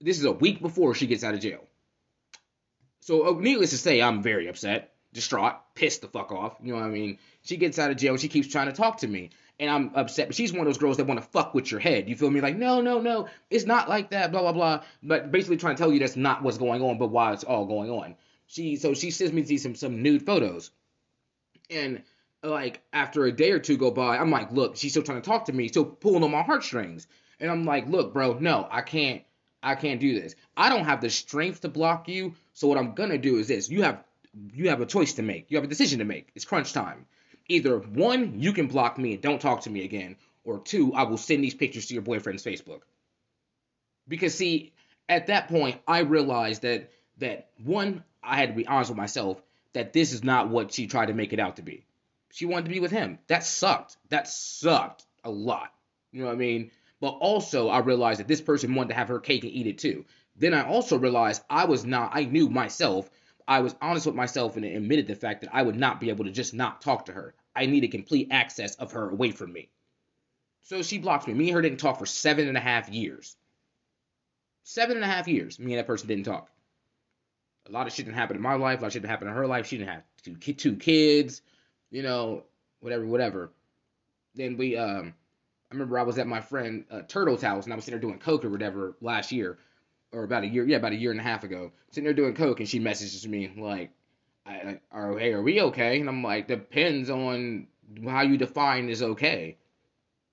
This 0.00 0.18
is 0.18 0.24
a 0.24 0.32
week 0.32 0.60
before 0.60 0.94
she 0.94 1.06
gets 1.06 1.24
out 1.24 1.34
of 1.34 1.40
jail. 1.40 1.64
So, 3.00 3.26
uh, 3.26 3.40
needless 3.40 3.70
to 3.70 3.78
say, 3.78 4.02
I'm 4.02 4.22
very 4.22 4.48
upset, 4.48 4.92
distraught, 5.12 5.54
pissed 5.74 6.02
the 6.02 6.08
fuck 6.08 6.30
off. 6.30 6.56
You 6.62 6.74
know 6.74 6.80
what 6.80 6.86
I 6.86 6.90
mean? 6.90 7.18
She 7.42 7.56
gets 7.56 7.78
out 7.78 7.90
of 7.90 7.96
jail. 7.96 8.16
She 8.16 8.28
keeps 8.28 8.48
trying 8.48 8.66
to 8.66 8.72
talk 8.72 8.98
to 8.98 9.08
me, 9.08 9.30
and 9.60 9.70
I'm 9.70 9.90
upset. 9.94 10.28
But 10.28 10.36
she's 10.36 10.52
one 10.52 10.60
of 10.60 10.66
those 10.66 10.78
girls 10.78 10.96
that 10.98 11.06
want 11.06 11.20
to 11.20 11.26
fuck 11.26 11.54
with 11.54 11.70
your 11.70 11.80
head. 11.80 12.08
You 12.08 12.16
feel 12.16 12.30
me? 12.30 12.40
Like, 12.40 12.56
no, 12.56 12.80
no, 12.80 13.00
no, 13.00 13.28
it's 13.50 13.66
not 13.66 13.88
like 13.88 14.10
that. 14.10 14.30
Blah 14.30 14.42
blah 14.42 14.52
blah. 14.52 14.82
But 15.02 15.30
basically 15.30 15.56
trying 15.56 15.76
to 15.76 15.82
tell 15.82 15.92
you 15.92 15.98
that's 15.98 16.16
not 16.16 16.42
what's 16.42 16.58
going 16.58 16.82
on, 16.82 16.98
but 16.98 17.08
why 17.08 17.32
it's 17.32 17.44
all 17.44 17.66
going 17.66 17.90
on. 17.90 18.14
She 18.46 18.76
so 18.76 18.94
she 18.94 19.10
sends 19.10 19.32
me 19.32 19.42
these 19.42 19.62
some 19.62 19.74
some 19.74 20.02
nude 20.02 20.24
photos, 20.24 20.70
and 21.70 22.02
like 22.42 22.80
after 22.92 23.24
a 23.24 23.32
day 23.32 23.50
or 23.50 23.58
two 23.58 23.76
go 23.76 23.90
by, 23.90 24.16
I'm 24.16 24.30
like, 24.30 24.52
look, 24.52 24.76
she's 24.76 24.92
still 24.92 25.02
trying 25.02 25.20
to 25.20 25.28
talk 25.28 25.46
to 25.46 25.52
me, 25.52 25.68
still 25.68 25.84
pulling 25.84 26.22
on 26.22 26.30
my 26.30 26.42
heartstrings, 26.42 27.06
and 27.40 27.50
I'm 27.50 27.64
like, 27.64 27.88
look, 27.88 28.12
bro, 28.12 28.38
no, 28.38 28.66
I 28.70 28.82
can't. 28.82 29.22
I 29.60 29.74
can't 29.74 30.00
do 30.00 30.18
this. 30.18 30.36
I 30.56 30.68
don't 30.68 30.84
have 30.84 31.00
the 31.00 31.10
strength 31.10 31.62
to 31.62 31.68
block 31.68 32.08
you. 32.08 32.34
So 32.54 32.68
what 32.68 32.78
I'm 32.78 32.94
gonna 32.94 33.18
do 33.18 33.38
is 33.38 33.48
this: 33.48 33.68
you 33.68 33.82
have 33.82 34.04
you 34.52 34.68
have 34.68 34.80
a 34.80 34.86
choice 34.86 35.14
to 35.14 35.22
make. 35.22 35.50
You 35.50 35.56
have 35.56 35.64
a 35.64 35.68
decision 35.68 35.98
to 35.98 36.04
make. 36.04 36.28
It's 36.34 36.44
crunch 36.44 36.72
time. 36.72 37.06
Either 37.48 37.78
one, 37.78 38.40
you 38.40 38.52
can 38.52 38.66
block 38.66 38.98
me 38.98 39.14
and 39.14 39.22
don't 39.22 39.40
talk 39.40 39.62
to 39.62 39.70
me 39.70 39.84
again, 39.84 40.16
or 40.44 40.58
two, 40.60 40.92
I 40.94 41.04
will 41.04 41.16
send 41.16 41.42
these 41.42 41.54
pictures 41.54 41.86
to 41.86 41.94
your 41.94 42.02
boyfriend's 42.02 42.44
Facebook. 42.44 42.82
Because 44.06 44.34
see, 44.34 44.72
at 45.08 45.26
that 45.28 45.48
point, 45.48 45.80
I 45.86 46.00
realized 46.00 46.62
that 46.62 46.90
that 47.18 47.48
one, 47.64 48.04
I 48.22 48.36
had 48.36 48.50
to 48.50 48.54
be 48.54 48.66
honest 48.66 48.90
with 48.90 48.96
myself 48.96 49.42
that 49.72 49.92
this 49.92 50.12
is 50.12 50.24
not 50.24 50.48
what 50.48 50.72
she 50.72 50.86
tried 50.86 51.06
to 51.06 51.14
make 51.14 51.32
it 51.32 51.40
out 51.40 51.56
to 51.56 51.62
be. 51.62 51.84
She 52.32 52.46
wanted 52.46 52.66
to 52.66 52.70
be 52.70 52.80
with 52.80 52.90
him. 52.90 53.18
That 53.26 53.44
sucked. 53.44 53.96
That 54.10 54.28
sucked 54.28 55.04
a 55.24 55.30
lot. 55.30 55.72
You 56.12 56.20
know 56.20 56.26
what 56.26 56.34
I 56.34 56.36
mean? 56.36 56.70
But 57.00 57.10
also, 57.10 57.68
I 57.68 57.78
realized 57.78 58.20
that 58.20 58.28
this 58.28 58.40
person 58.40 58.74
wanted 58.74 58.90
to 58.90 58.94
have 58.94 59.08
her 59.08 59.20
cake 59.20 59.44
and 59.44 59.52
eat 59.52 59.66
it 59.66 59.78
too. 59.78 60.04
Then 60.36 60.54
I 60.54 60.66
also 60.66 60.98
realized 60.98 61.42
I 61.48 61.64
was 61.64 61.84
not, 61.84 62.10
I 62.14 62.24
knew 62.24 62.48
myself. 62.48 63.10
I 63.48 63.60
was 63.60 63.74
honest 63.80 64.04
with 64.04 64.14
myself 64.14 64.56
and 64.56 64.64
admitted 64.66 65.06
the 65.06 65.14
fact 65.14 65.40
that 65.40 65.54
I 65.54 65.62
would 65.62 65.74
not 65.74 66.00
be 66.00 66.10
able 66.10 66.26
to 66.26 66.30
just 66.30 66.52
not 66.52 66.82
talk 66.82 67.06
to 67.06 67.12
her. 67.12 67.34
I 67.56 67.64
needed 67.64 67.90
complete 67.90 68.28
access 68.30 68.74
of 68.74 68.92
her 68.92 69.08
away 69.08 69.30
from 69.30 69.54
me. 69.54 69.70
So 70.60 70.82
she 70.82 70.98
blocked 70.98 71.26
me. 71.26 71.32
Me 71.32 71.48
and 71.48 71.56
her 71.56 71.62
didn't 71.62 71.80
talk 71.80 71.98
for 71.98 72.04
seven 72.04 72.46
and 72.46 72.58
a 72.58 72.60
half 72.60 72.90
years. 72.90 73.36
Seven 74.64 74.96
and 74.96 75.04
a 75.04 75.08
half 75.08 75.26
years, 75.26 75.58
me 75.58 75.72
and 75.72 75.78
that 75.78 75.86
person 75.86 76.08
didn't 76.08 76.26
talk. 76.26 76.50
A 77.66 77.72
lot 77.72 77.86
of 77.86 77.92
shit 77.94 78.04
didn't 78.04 78.18
happen 78.18 78.36
in 78.36 78.42
my 78.42 78.54
life. 78.54 78.80
A 78.80 78.82
lot 78.82 78.88
of 78.88 78.92
shit 78.92 79.00
didn't 79.00 79.10
happen 79.10 79.28
in 79.28 79.34
her 79.34 79.46
life. 79.46 79.66
She 79.66 79.78
didn't 79.78 79.94
have 79.94 80.02
two, 80.22 80.34
two 80.52 80.76
kids, 80.76 81.40
you 81.90 82.02
know, 82.02 82.44
whatever, 82.80 83.06
whatever. 83.06 83.50
Then 84.34 84.58
we, 84.58 84.76
um, 84.76 85.14
I 85.70 85.74
remember 85.74 85.98
I 85.98 86.02
was 86.02 86.18
at 86.18 86.26
my 86.26 86.42
friend 86.42 86.84
uh, 86.90 87.00
Turtle's 87.08 87.40
house 87.40 87.64
and 87.64 87.72
I 87.72 87.76
was 87.76 87.86
sitting 87.86 87.98
there 87.98 88.08
doing 88.08 88.20
coke 88.20 88.44
or 88.44 88.50
whatever 88.50 88.94
last 89.00 89.32
year, 89.32 89.58
or 90.12 90.24
about 90.24 90.44
a 90.44 90.46
year, 90.46 90.64
yeah, 90.66 90.76
about 90.76 90.92
a 90.92 90.96
year 90.96 91.10
and 91.10 91.20
a 91.20 91.24
half 91.24 91.44
ago. 91.44 91.72
Sitting 91.90 92.04
there 92.04 92.14
doing 92.14 92.34
coke 92.34 92.60
and 92.60 92.68
she 92.68 92.78
messages 92.78 93.26
me 93.26 93.52
like, 93.56 93.90
I, 94.46 94.80
"Are 94.90 95.12
oh, 95.12 95.16
hey, 95.16 95.32
are 95.32 95.42
we 95.42 95.60
okay?" 95.62 96.00
And 96.00 96.08
I'm 96.08 96.22
like, 96.22 96.48
"Depends 96.48 97.10
on 97.10 97.66
how 98.04 98.22
you 98.22 98.36
define 98.36 98.88
is 98.88 99.02
okay." 99.02 99.56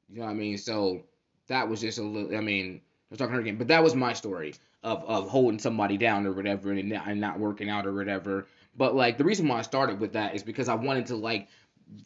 You 0.10 0.20
know 0.20 0.26
what 0.26 0.32
I 0.32 0.36
mean? 0.36 0.58
So 0.58 1.04
that 1.48 1.68
was 1.70 1.82
just 1.82 1.98
a 2.00 2.04
little. 2.04 2.38
I 2.38 2.42
mean, 2.42 2.82
I 2.84 3.08
was 3.10 3.20
talking 3.20 3.32
to 3.34 3.36
her 3.36 3.42
again, 3.42 3.58
but 3.58 3.68
that 3.68 3.84
was 3.84 3.96
my 3.96 4.14
story 4.14 4.54
of 4.84 5.04
of 5.06 5.30
holding 5.30 5.60
somebody 5.60 5.98
down 5.98 6.26
or 6.26 6.32
whatever 6.32 6.72
and 6.72 6.94
and 6.94 7.20
not 7.20 7.40
working 7.40 7.70
out 7.70 7.86
or 7.86 7.94
whatever. 7.94 8.48
But 8.78 8.96
like 8.96 9.18
the 9.18 9.24
reason 9.24 9.48
why 9.48 9.60
I 9.60 9.64
started 9.64 10.00
with 10.00 10.14
that 10.14 10.36
is 10.36 10.44
because 10.44 10.70
I 10.70 10.76
wanted 10.76 11.08
to 11.08 11.16
like 11.16 11.48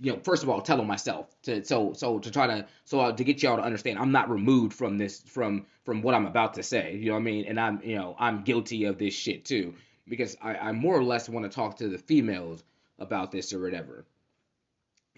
you 0.01 0.11
know, 0.11 0.19
first 0.23 0.43
of 0.43 0.49
all, 0.49 0.61
tell 0.61 0.83
myself 0.83 1.27
to 1.43 1.63
so 1.63 1.93
so 1.93 2.19
to 2.19 2.31
try 2.31 2.47
to 2.47 2.65
so 2.85 2.99
uh, 2.99 3.11
to 3.11 3.23
get 3.23 3.41
y'all 3.41 3.57
to 3.57 3.63
understand, 3.63 3.99
I'm 3.99 4.11
not 4.11 4.29
removed 4.29 4.73
from 4.73 4.97
this 4.97 5.21
from 5.21 5.65
from 5.85 6.01
what 6.01 6.15
I'm 6.15 6.25
about 6.25 6.55
to 6.55 6.63
say. 6.63 6.95
You 6.95 7.07
know 7.07 7.13
what 7.13 7.19
I 7.19 7.23
mean? 7.23 7.45
And 7.45 7.59
I'm 7.59 7.81
you 7.83 7.95
know 7.95 8.15
I'm 8.19 8.43
guilty 8.43 8.85
of 8.85 8.97
this 8.97 9.13
shit 9.13 9.45
too 9.45 9.73
because 10.07 10.35
I, 10.41 10.55
I 10.55 10.71
more 10.71 10.97
or 10.97 11.03
less 11.03 11.29
want 11.29 11.49
to 11.49 11.55
talk 11.55 11.77
to 11.77 11.87
the 11.87 11.97
females 11.97 12.63
about 12.97 13.31
this 13.31 13.53
or 13.53 13.59
whatever. 13.61 14.05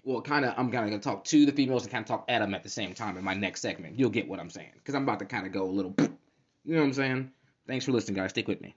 Well, 0.04 0.22
kind 0.22 0.46
of, 0.46 0.54
I'm 0.58 0.72
kind 0.72 0.84
of 0.86 0.90
gonna 0.90 1.02
talk 1.02 1.25
to 1.25 1.46
the 1.46 1.52
females 1.52 1.84
and 1.84 1.92
kind 1.92 2.04
of 2.04 2.08
talk 2.08 2.25
at 2.28 2.40
them 2.40 2.54
at 2.54 2.63
the 2.63 2.69
same 2.69 2.94
time 2.94 3.18
in 3.18 3.24
my 3.24 3.36
next 3.36 3.62
segment. 3.62 3.98
You'll 4.00 4.10
get 4.10 4.27
what 4.27 4.39
I'm 4.39 4.50
saying 4.50 4.72
because 4.75 4.96
I'm 4.96 5.03
about 5.03 5.20
to 5.20 5.25
kind 5.25 5.46
of 5.46 5.51
go 5.51 5.63
a 5.63 5.72
little. 5.72 5.96
You 6.63 6.75
know 6.75 6.82
what 6.82 6.88
I'm 6.89 6.94
saying? 6.94 7.32
Thanks 7.65 7.86
for 7.86 7.91
listening, 7.91 8.18
guys. 8.18 8.30
Stick 8.30 8.48
with 8.48 8.62
me. 8.62 8.75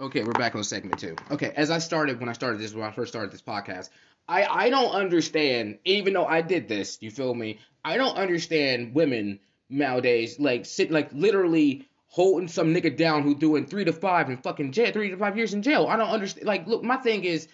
Okay, 0.00 0.22
we're 0.22 0.32
back 0.32 0.54
on 0.54 0.62
segment 0.62 1.00
two. 1.00 1.16
Okay, 1.32 1.52
as 1.56 1.70
I 1.70 1.78
started 1.78 2.20
when 2.20 2.28
I 2.28 2.32
started 2.32 2.60
this, 2.60 2.72
when 2.72 2.86
I 2.86 2.92
first 2.92 3.12
started 3.12 3.32
this 3.32 3.42
podcast, 3.42 3.90
I 4.30 4.66
I 4.66 4.70
don't 4.70 4.92
understand. 4.92 5.78
Even 5.84 6.14
though 6.14 6.26
I 6.26 6.40
did 6.40 6.68
this, 6.68 6.98
you 7.00 7.10
feel 7.10 7.34
me? 7.34 7.58
I 7.84 7.96
don't 7.96 8.16
understand 8.16 8.94
women 8.94 9.40
nowadays 9.68 10.38
like 10.38 10.66
sit 10.66 10.90
like 10.90 11.10
literally 11.12 11.88
holding 12.06 12.48
some 12.48 12.74
nigga 12.74 12.96
down 12.96 13.22
who 13.22 13.34
doing 13.34 13.66
three 13.66 13.84
to 13.84 13.92
five 13.92 14.28
in 14.30 14.36
fucking 14.36 14.72
jail, 14.72 14.92
three 14.92 15.10
to 15.10 15.16
five 15.16 15.36
years 15.36 15.54
in 15.54 15.62
jail. 15.62 15.86
I 15.88 15.96
don't 15.96 16.08
understand. 16.08 16.46
Like, 16.46 16.66
look, 16.66 16.82
my 16.82 16.96
thing 16.96 17.24
is, 17.24 17.48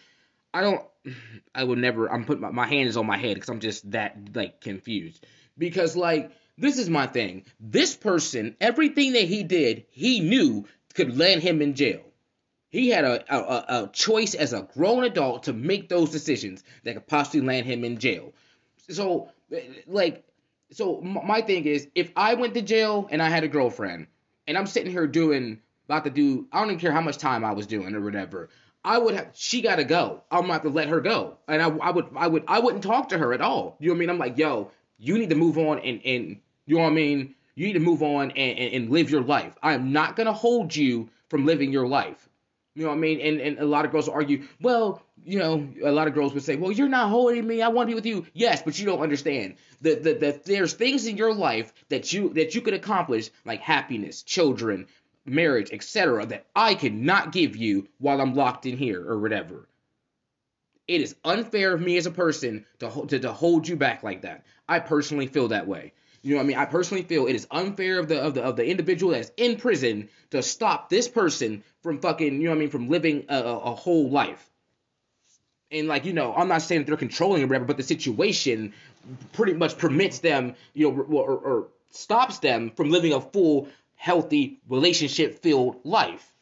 I 0.52 0.60
don't. 0.60 0.82
I 1.54 1.64
would 1.64 1.78
never. 1.78 2.12
I'm 2.12 2.24
putting 2.24 2.42
my, 2.42 2.50
my 2.50 2.90
on 2.96 3.06
my 3.06 3.16
head 3.16 3.34
because 3.34 3.48
I'm 3.48 3.60
just 3.60 3.90
that 3.92 4.34
like 4.34 4.60
confused. 4.60 5.24
Because 5.56 5.96
like 5.96 6.32
this 6.58 6.78
is 6.78 6.90
my 6.90 7.06
thing. 7.06 7.44
This 7.58 7.96
person, 7.96 8.56
everything 8.60 9.12
that 9.12 9.24
he 9.24 9.42
did, 9.44 9.86
he 9.90 10.20
knew 10.20 10.66
could 10.94 11.16
land 11.16 11.42
him 11.42 11.62
in 11.62 11.74
jail. 11.74 12.05
He 12.70 12.88
had 12.88 13.04
a, 13.04 13.34
a, 13.34 13.84
a 13.84 13.90
choice 13.92 14.34
as 14.34 14.52
a 14.52 14.68
grown 14.74 15.04
adult 15.04 15.44
to 15.44 15.52
make 15.52 15.88
those 15.88 16.10
decisions 16.10 16.64
that 16.84 16.94
could 16.94 17.06
possibly 17.06 17.40
land 17.40 17.66
him 17.66 17.84
in 17.84 17.98
jail. 17.98 18.32
So, 18.88 19.30
like, 19.86 20.24
so 20.72 21.00
my 21.00 21.40
thing 21.40 21.64
is, 21.64 21.88
if 21.94 22.10
I 22.16 22.34
went 22.34 22.54
to 22.54 22.62
jail 22.62 23.08
and 23.10 23.22
I 23.22 23.28
had 23.28 23.44
a 23.44 23.48
girlfriend, 23.48 24.08
and 24.46 24.58
I'm 24.58 24.66
sitting 24.66 24.90
here 24.90 25.06
doing, 25.06 25.60
about 25.88 26.04
to 26.04 26.10
do, 26.10 26.46
I 26.52 26.60
don't 26.60 26.70
even 26.70 26.80
care 26.80 26.92
how 26.92 27.00
much 27.00 27.18
time 27.18 27.44
I 27.44 27.52
was 27.52 27.66
doing 27.66 27.94
or 27.94 28.00
whatever. 28.00 28.48
I 28.84 28.98
would 28.98 29.14
have, 29.14 29.30
she 29.32 29.62
got 29.62 29.76
to 29.76 29.84
go. 29.84 30.22
I'm 30.30 30.42
gonna 30.42 30.52
have 30.54 30.62
to 30.62 30.68
let 30.68 30.88
her 30.88 31.00
go, 31.00 31.38
and 31.48 31.60
I, 31.60 31.68
I 31.68 31.90
would, 31.90 32.06
I 32.16 32.26
would, 32.28 32.44
I 32.46 32.60
wouldn't 32.60 32.84
talk 32.84 33.08
to 33.08 33.18
her 33.18 33.32
at 33.32 33.40
all. 33.40 33.76
You 33.80 33.88
know 33.88 33.94
what 33.94 33.96
I 33.96 34.00
mean? 34.00 34.10
I'm 34.10 34.18
like, 34.18 34.38
yo, 34.38 34.70
you 34.98 35.18
need 35.18 35.30
to 35.30 35.36
move 35.36 35.58
on, 35.58 35.80
and 35.80 36.00
and 36.04 36.40
you 36.66 36.76
know 36.76 36.82
what 36.82 36.90
I 36.90 36.94
mean? 36.94 37.34
You 37.56 37.66
need 37.66 37.72
to 37.72 37.80
move 37.80 38.02
on 38.02 38.30
and, 38.32 38.58
and, 38.58 38.74
and 38.74 38.90
live 38.90 39.10
your 39.10 39.22
life. 39.22 39.56
I 39.62 39.72
am 39.72 39.92
not 39.92 40.14
gonna 40.14 40.32
hold 40.32 40.74
you 40.74 41.08
from 41.28 41.46
living 41.46 41.72
your 41.72 41.88
life. 41.88 42.25
You 42.76 42.82
know 42.82 42.90
what 42.90 42.96
I 42.96 43.00
mean? 43.00 43.20
And 43.22 43.40
and 43.40 43.58
a 43.58 43.64
lot 43.64 43.86
of 43.86 43.90
girls 43.90 44.06
will 44.06 44.14
argue, 44.14 44.46
well, 44.60 45.02
you 45.24 45.38
know, 45.38 45.66
a 45.82 45.90
lot 45.90 46.08
of 46.08 46.14
girls 46.14 46.34
would 46.34 46.42
say, 46.42 46.56
well, 46.56 46.70
you're 46.70 46.90
not 46.90 47.08
holding 47.08 47.46
me. 47.46 47.62
I 47.62 47.68
want 47.68 47.88
to 47.88 47.92
be 47.92 47.94
with 47.94 48.04
you. 48.04 48.26
Yes, 48.34 48.62
but 48.62 48.78
you 48.78 48.84
don't 48.84 49.00
understand. 49.00 49.54
that 49.80 50.04
the, 50.04 50.12
the 50.12 50.40
there's 50.44 50.74
things 50.74 51.06
in 51.06 51.16
your 51.16 51.32
life 51.32 51.72
that 51.88 52.12
you 52.12 52.34
that 52.34 52.54
you 52.54 52.60
could 52.60 52.74
accomplish, 52.74 53.30
like 53.46 53.60
happiness, 53.60 54.22
children, 54.22 54.86
marriage, 55.24 55.70
etc., 55.72 56.26
that 56.26 56.44
I 56.54 56.74
cannot 56.74 57.32
give 57.32 57.56
you 57.56 57.88
while 57.98 58.20
I'm 58.20 58.34
locked 58.34 58.66
in 58.66 58.76
here 58.76 59.02
or 59.10 59.18
whatever. 59.18 59.66
It 60.86 61.00
is 61.00 61.16
unfair 61.24 61.72
of 61.72 61.80
me 61.80 61.96
as 61.96 62.04
a 62.06 62.10
person 62.10 62.66
to, 62.80 63.06
to, 63.08 63.18
to 63.20 63.32
hold 63.32 63.66
you 63.66 63.76
back 63.76 64.02
like 64.02 64.20
that. 64.20 64.44
I 64.68 64.80
personally 64.80 65.28
feel 65.28 65.48
that 65.48 65.66
way. 65.66 65.94
You 66.22 66.32
know 66.32 66.36
what 66.38 66.44
I 66.44 66.46
mean? 66.46 66.56
I 66.58 66.64
personally 66.64 67.02
feel 67.02 67.26
it 67.26 67.36
is 67.36 67.46
unfair 67.50 67.98
of 67.98 68.08
the 68.08 68.20
of 68.20 68.34
the 68.34 68.42
of 68.42 68.56
the 68.56 68.66
individual 68.66 69.12
that's 69.12 69.30
in 69.36 69.56
prison 69.56 70.08
to 70.30 70.42
stop 70.42 70.88
this 70.88 71.08
person 71.08 71.62
from 71.82 72.00
fucking, 72.00 72.40
you 72.40 72.44
know 72.44 72.50
what 72.50 72.56
I 72.56 72.60
mean, 72.60 72.70
from 72.70 72.88
living 72.88 73.26
a, 73.28 73.42
a, 73.42 73.74
whole 73.74 74.10
life. 74.10 74.50
And 75.70 75.88
like, 75.88 76.04
you 76.04 76.12
know, 76.12 76.34
I'm 76.34 76.48
not 76.48 76.62
saying 76.62 76.82
that 76.82 76.86
they're 76.86 76.96
controlling 76.96 77.42
or 77.42 77.46
whatever, 77.46 77.64
but 77.64 77.76
the 77.76 77.82
situation 77.82 78.72
pretty 79.32 79.52
much 79.52 79.78
permits 79.78 80.20
them, 80.20 80.54
you 80.74 80.90
know, 80.90 81.02
or, 81.02 81.36
or 81.36 81.68
stops 81.90 82.38
them 82.40 82.70
from 82.70 82.90
living 82.90 83.12
a 83.12 83.20
full, 83.20 83.68
healthy, 83.94 84.60
relationship 84.68 85.40
filled 85.42 85.80
life. 85.84 86.32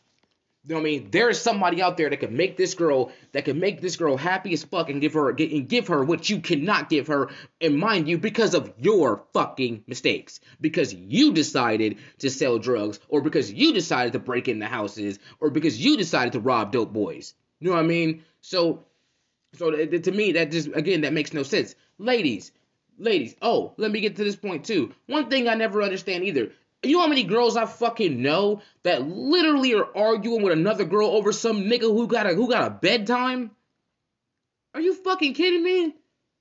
You 0.66 0.74
know 0.74 0.80
what 0.80 0.88
I 0.88 0.90
mean? 0.92 1.10
There 1.10 1.28
is 1.28 1.38
somebody 1.38 1.82
out 1.82 1.98
there 1.98 2.08
that 2.08 2.20
can 2.20 2.34
make 2.34 2.56
this 2.56 2.72
girl 2.72 3.12
that 3.32 3.44
can 3.44 3.60
make 3.60 3.82
this 3.82 3.96
girl 3.96 4.16
happy 4.16 4.54
as 4.54 4.64
fuck 4.64 4.88
and 4.88 4.98
give 4.98 5.12
her 5.12 5.28
and 5.28 5.68
give 5.68 5.88
her 5.88 6.02
what 6.02 6.30
you 6.30 6.40
cannot 6.40 6.88
give 6.88 7.08
her, 7.08 7.28
and 7.60 7.76
mind 7.76 8.08
you, 8.08 8.16
because 8.16 8.54
of 8.54 8.72
your 8.78 9.24
fucking 9.34 9.84
mistakes. 9.86 10.40
Because 10.62 10.94
you 10.94 11.34
decided 11.34 11.98
to 12.20 12.30
sell 12.30 12.58
drugs, 12.58 12.98
or 13.08 13.20
because 13.20 13.52
you 13.52 13.74
decided 13.74 14.14
to 14.14 14.18
break 14.18 14.48
into 14.48 14.64
houses, 14.64 15.18
or 15.38 15.50
because 15.50 15.78
you 15.78 15.98
decided 15.98 16.32
to 16.32 16.40
rob 16.40 16.72
dope 16.72 16.94
boys. 16.94 17.34
You 17.60 17.68
know 17.68 17.76
what 17.76 17.84
I 17.84 17.88
mean? 17.88 18.24
So 18.40 18.86
so 19.52 19.70
to 19.70 20.12
me, 20.12 20.32
that 20.32 20.50
just 20.50 20.68
again 20.74 21.02
that 21.02 21.12
makes 21.12 21.34
no 21.34 21.42
sense. 21.42 21.74
Ladies, 21.98 22.52
ladies. 22.98 23.36
Oh, 23.42 23.74
let 23.76 23.90
me 23.90 24.00
get 24.00 24.16
to 24.16 24.24
this 24.24 24.36
point 24.36 24.64
too. 24.64 24.94
One 25.08 25.28
thing 25.28 25.46
I 25.46 25.54
never 25.56 25.82
understand 25.82 26.24
either. 26.24 26.52
You 26.84 26.96
know 26.96 27.02
how 27.02 27.08
many 27.08 27.24
girls 27.24 27.56
I 27.56 27.66
fucking 27.66 28.20
know 28.20 28.60
that 28.82 29.06
literally 29.06 29.74
are 29.74 29.96
arguing 29.96 30.42
with 30.42 30.52
another 30.52 30.84
girl 30.84 31.08
over 31.08 31.32
some 31.32 31.64
nigga 31.64 31.82
who 31.82 32.06
got 32.06 32.26
a 32.26 32.34
who 32.34 32.48
got 32.48 32.66
a 32.66 32.70
bedtime? 32.70 33.50
Are 34.74 34.80
you 34.80 34.94
fucking 34.94 35.34
kidding 35.34 35.62
me? 35.62 35.94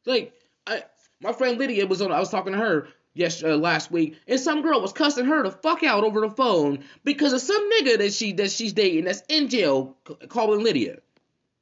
Like, 0.06 0.34
I 0.68 0.84
my 1.22 1.34
friend 1.34 1.58
Lydia 1.58 1.88
was 1.88 2.02
on. 2.02 2.12
I 2.12 2.20
was 2.20 2.30
talking 2.30 2.54
to 2.54 2.60
her 2.60 2.88
yes 3.14 3.44
uh, 3.44 3.56
last 3.56 3.92
week, 3.92 4.18
and 4.28 4.40
some 4.40 4.62
girl 4.62 4.82
was 4.82 4.92
cussing 4.92 5.26
her 5.26 5.44
the 5.44 5.52
fuck 5.52 5.84
out 5.84 6.04
over 6.04 6.22
the 6.22 6.32
phone 6.32 6.84
because 7.04 7.34
of 7.34 7.42
some 7.42 7.70
nigga 7.72 7.98
that 8.00 8.14
she 8.14 8.34
that 8.34 8.52
she's 8.52 8.74
dating 8.74 9.06
that's 9.06 9.24
in 9.30 9.50
jail 9.50 9.96
calling 10.28 10.64
Lydia. 10.64 11.00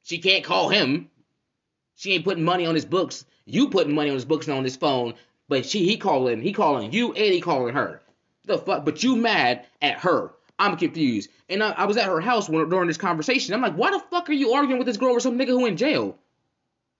She 0.02 0.18
can't 0.18 0.44
call 0.44 0.68
him. 0.68 1.10
She 1.94 2.14
ain't 2.14 2.24
putting 2.24 2.44
money 2.44 2.66
on 2.66 2.74
his 2.74 2.86
books. 2.86 3.24
You 3.44 3.68
putting 3.68 3.94
money 3.94 4.10
on 4.10 4.14
his 4.14 4.24
books 4.24 4.48
and 4.48 4.56
on 4.56 4.64
his 4.64 4.76
phone, 4.76 5.14
but 5.48 5.66
she 5.66 5.84
he 5.86 5.96
calling 5.96 6.40
he 6.40 6.52
calling 6.52 6.92
you 6.92 7.12
and 7.12 7.32
he 7.32 7.40
calling 7.40 7.74
her. 7.74 8.00
The 8.44 8.58
fuck? 8.58 8.84
But 8.84 9.02
you 9.02 9.16
mad 9.16 9.66
at 9.80 10.00
her? 10.00 10.32
I'm 10.58 10.76
confused. 10.76 11.30
And 11.48 11.62
I, 11.62 11.70
I 11.70 11.84
was 11.86 11.96
at 11.96 12.06
her 12.06 12.20
house 12.20 12.48
when, 12.48 12.68
during 12.68 12.88
this 12.88 12.96
conversation. 12.96 13.54
I'm 13.54 13.62
like, 13.62 13.74
why 13.74 13.90
the 13.90 13.98
fuck 13.98 14.28
are 14.28 14.34
you 14.34 14.52
arguing 14.52 14.78
with 14.78 14.86
this 14.86 14.96
girl 14.96 15.10
over 15.10 15.20
some 15.20 15.38
nigga 15.38 15.48
who 15.48 15.66
in 15.66 15.76
jail? 15.76 16.16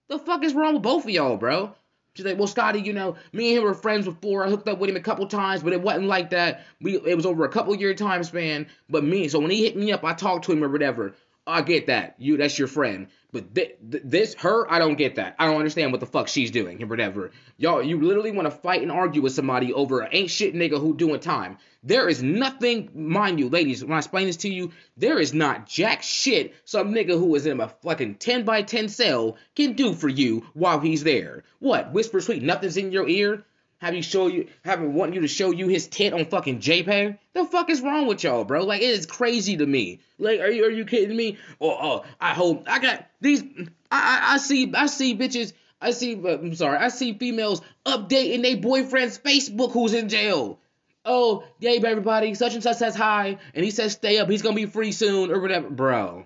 The 0.08 0.18
fuck 0.18 0.44
is 0.44 0.54
wrong 0.54 0.74
with 0.74 0.82
both 0.82 1.04
of 1.04 1.10
y'all, 1.10 1.36
bro? 1.36 1.74
She's 2.14 2.26
like, 2.26 2.36
well, 2.36 2.46
Scottie, 2.46 2.80
you 2.80 2.92
know, 2.92 3.16
me 3.32 3.50
and 3.50 3.58
him 3.58 3.64
were 3.64 3.72
friends 3.72 4.04
before. 4.04 4.44
I 4.44 4.50
hooked 4.50 4.68
up 4.68 4.78
with 4.78 4.90
him 4.90 4.96
a 4.96 5.00
couple 5.00 5.26
times, 5.26 5.62
but 5.62 5.72
it 5.72 5.80
wasn't 5.80 6.08
like 6.08 6.30
that. 6.30 6.64
We 6.80 6.96
it 6.98 7.16
was 7.16 7.24
over 7.24 7.44
a 7.44 7.48
couple 7.48 7.74
year 7.74 7.94
time 7.94 8.22
span. 8.22 8.66
But 8.90 9.04
me, 9.04 9.28
so 9.28 9.38
when 9.40 9.50
he 9.50 9.64
hit 9.64 9.76
me 9.76 9.92
up, 9.92 10.04
I 10.04 10.12
talked 10.12 10.44
to 10.46 10.52
him 10.52 10.62
or 10.62 10.68
whatever. 10.68 11.14
I 11.46 11.62
get 11.62 11.88
that. 11.88 12.14
You, 12.18 12.36
that's 12.36 12.58
your 12.58 12.68
friend. 12.68 13.08
But 13.32 13.54
th- 13.54 13.76
th- 13.90 14.02
this, 14.06 14.34
her, 14.34 14.70
I 14.70 14.78
don't 14.78 14.94
get 14.94 15.16
that. 15.16 15.34
I 15.38 15.46
don't 15.46 15.56
understand 15.56 15.90
what 15.90 16.00
the 16.00 16.06
fuck 16.06 16.28
she's 16.28 16.52
doing 16.52 16.80
or 16.82 16.86
whatever. 16.86 17.32
Y'all, 17.56 17.82
you 17.82 18.00
literally 18.00 18.30
want 18.30 18.46
to 18.46 18.56
fight 18.56 18.82
and 18.82 18.92
argue 18.92 19.22
with 19.22 19.32
somebody 19.32 19.72
over 19.72 20.00
an 20.00 20.10
ain't 20.12 20.30
shit 20.30 20.54
nigga 20.54 20.78
who 20.78 20.94
doing 20.94 21.18
time. 21.18 21.58
There 21.82 22.08
is 22.08 22.22
nothing, 22.22 22.90
mind 22.94 23.40
you, 23.40 23.48
ladies, 23.48 23.82
when 23.82 23.94
I 23.94 23.98
explain 23.98 24.26
this 24.26 24.36
to 24.38 24.48
you, 24.48 24.70
there 24.96 25.18
is 25.18 25.34
not 25.34 25.66
jack 25.66 26.04
shit 26.04 26.54
some 26.64 26.94
nigga 26.94 27.18
who 27.18 27.34
is 27.34 27.46
in 27.46 27.60
a 27.60 27.68
fucking 27.68 28.16
10 28.16 28.44
by 28.44 28.62
10 28.62 28.88
cell 28.88 29.36
can 29.56 29.72
do 29.72 29.94
for 29.94 30.08
you 30.08 30.46
while 30.54 30.78
he's 30.78 31.02
there. 31.02 31.42
What? 31.58 31.92
Whisper 31.92 32.20
sweet, 32.20 32.42
nothing's 32.42 32.76
in 32.76 32.92
your 32.92 33.08
ear? 33.08 33.44
Have 33.82 33.96
you 33.96 34.02
show 34.02 34.28
you 34.28 34.46
having 34.64 34.94
want 34.94 35.12
you 35.12 35.22
to 35.22 35.28
show 35.28 35.50
you 35.50 35.66
his 35.66 35.88
tit 35.88 36.12
on 36.12 36.26
fucking 36.26 36.60
JPEG? 36.60 37.18
The 37.32 37.44
fuck 37.44 37.68
is 37.68 37.80
wrong 37.80 38.06
with 38.06 38.22
y'all, 38.22 38.44
bro? 38.44 38.62
Like 38.62 38.80
it 38.80 38.90
is 38.90 39.06
crazy 39.06 39.56
to 39.56 39.66
me. 39.66 39.98
Like, 40.20 40.38
are 40.38 40.48
you 40.48 40.66
are 40.66 40.70
you 40.70 40.84
kidding 40.84 41.16
me? 41.16 41.36
Or 41.58 41.76
oh, 41.82 42.04
I 42.20 42.32
hope 42.32 42.62
I 42.68 42.78
got 42.78 43.04
these. 43.20 43.42
I, 43.90 44.20
I 44.30 44.34
I 44.34 44.36
see 44.36 44.72
I 44.72 44.86
see 44.86 45.16
bitches. 45.16 45.52
I 45.80 45.90
see. 45.90 46.14
Uh, 46.14 46.38
I'm 46.38 46.54
sorry. 46.54 46.78
I 46.78 46.88
see 46.90 47.14
females 47.14 47.60
updating 47.84 48.42
their 48.42 48.56
boyfriend's 48.56 49.18
Facebook 49.18 49.72
who's 49.72 49.94
in 49.94 50.08
jail. 50.08 50.60
Oh, 51.04 51.42
yeah, 51.58 51.72
everybody, 51.84 52.34
such 52.34 52.54
and 52.54 52.62
such 52.62 52.76
says 52.76 52.94
hi, 52.94 53.38
and 53.52 53.64
he 53.64 53.72
says 53.72 53.94
stay 53.94 54.18
up. 54.18 54.30
He's 54.30 54.42
gonna 54.42 54.54
be 54.54 54.66
free 54.66 54.92
soon 54.92 55.32
or 55.32 55.40
whatever, 55.40 55.68
bro. 55.68 56.24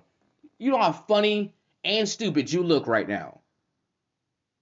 You 0.59 0.69
know 0.69 0.77
how 0.77 0.91
funny 0.91 1.55
and 1.83 2.07
stupid 2.07 2.53
you 2.53 2.61
look 2.61 2.85
right 2.85 3.09
now. 3.09 3.39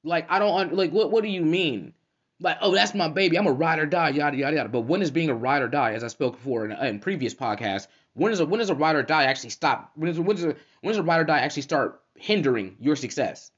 Like 0.06 0.32
I 0.32 0.40
don't 0.40 0.74
like 0.74 0.92
what 0.92 1.12
what 1.12 1.26
do 1.26 1.30
you 1.30 1.44
mean? 1.44 1.94
Like, 2.40 2.58
oh, 2.62 2.74
that's 2.74 2.94
my 2.94 3.08
baby. 3.08 3.38
I'm 3.38 3.48
a 3.48 3.52
ride 3.52 3.80
or 3.80 3.86
die, 3.86 4.10
yada 4.10 4.38
yada 4.38 4.56
yada. 4.58 4.70
But 4.70 4.82
when 4.82 5.02
is 5.02 5.12
being 5.12 5.30
a 5.30 5.36
ride 5.36 5.62
or 5.62 5.68
die, 5.68 5.94
as 5.94 6.04
I 6.04 6.08
spoke 6.08 6.36
before 6.36 6.66
in, 6.66 6.72
in 6.72 7.00
previous 7.00 7.34
podcasts, 7.34 7.88
when 8.14 8.32
is 8.32 8.40
a 8.40 8.46
when 8.46 8.60
does 8.60 8.70
a 8.70 8.76
ride 8.76 8.96
or 8.96 9.04
die 9.04 9.26
actually 9.26 9.52
stop? 9.52 9.92
When 9.96 10.10
is 10.10 10.20
when 10.20 10.36
does 10.36 10.46
a 10.46 10.56
when 10.82 10.96
a 10.96 11.04
ride 11.04 11.22
or 11.22 11.26
die 11.26 11.40
actually 11.40 11.64
start 11.64 12.02
hindering 12.16 12.78
your 12.80 12.96
success? 12.96 13.52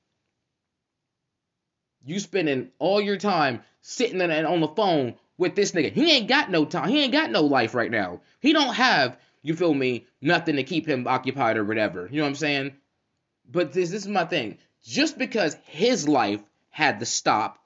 You 2.06 2.20
spending 2.20 2.70
all 2.80 3.02
your 3.02 3.18
time 3.18 3.64
sitting 3.82 4.22
in, 4.22 4.32
on 4.32 4.62
the 4.62 4.68
phone 4.68 5.16
with 5.38 5.56
this 5.56 5.72
nigga. 5.72 5.92
He 5.92 6.12
ain't 6.12 6.30
got 6.30 6.50
no 6.50 6.66
time. 6.66 6.90
He 6.90 7.04
ain't 7.04 7.12
got 7.12 7.32
no 7.32 7.42
life 7.42 7.76
right 7.76 7.92
now. 7.92 8.22
He 8.40 8.54
don't 8.54 8.74
have, 8.74 9.18
you 9.42 9.56
feel 9.56 9.74
me, 9.74 10.06
nothing 10.22 10.56
to 10.56 10.64
keep 10.64 10.88
him 10.88 11.08
occupied 11.08 11.58
or 11.58 11.66
whatever. 11.66 12.08
You 12.10 12.18
know 12.18 12.24
what 12.24 12.30
I'm 12.30 12.36
saying? 12.36 12.74
But 13.50 13.74
this 13.74 13.90
this 13.90 14.04
is 14.04 14.08
my 14.08 14.26
thing. 14.26 14.58
Just 14.84 15.18
because 15.18 15.58
his 15.66 16.08
life 16.08 16.42
had 16.70 17.00
to 17.00 17.06
stop 17.06 17.60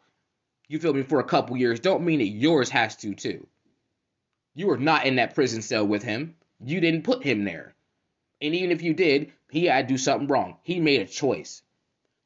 you 0.72 0.80
feel 0.80 0.94
me, 0.94 1.04
for 1.04 1.20
a 1.20 1.26
couple 1.26 1.58
years, 1.58 1.82
don't 1.82 2.06
mean 2.06 2.20
that 2.20 2.28
yours 2.28 2.70
has 2.70 2.96
to 2.98 3.14
too. 3.14 3.46
You 4.56 4.68
were 4.68 4.78
not 4.78 5.06
in 5.06 5.18
that 5.18 5.36
prison 5.36 5.62
cell 5.62 5.86
with 5.86 6.02
him. 6.02 6.36
You 6.64 6.80
didn't 6.80 7.04
put 7.04 7.24
him 7.24 7.44
there. 7.44 7.76
And 8.42 8.56
even 8.56 8.72
if 8.72 8.82
you 8.82 8.94
did, 8.94 9.34
he 9.50 9.66
had 9.66 9.88
to 9.88 9.94
do 9.94 9.98
something 9.98 10.28
wrong. 10.28 10.58
He 10.64 10.80
made 10.80 11.02
a 11.02 11.06
choice. 11.06 11.62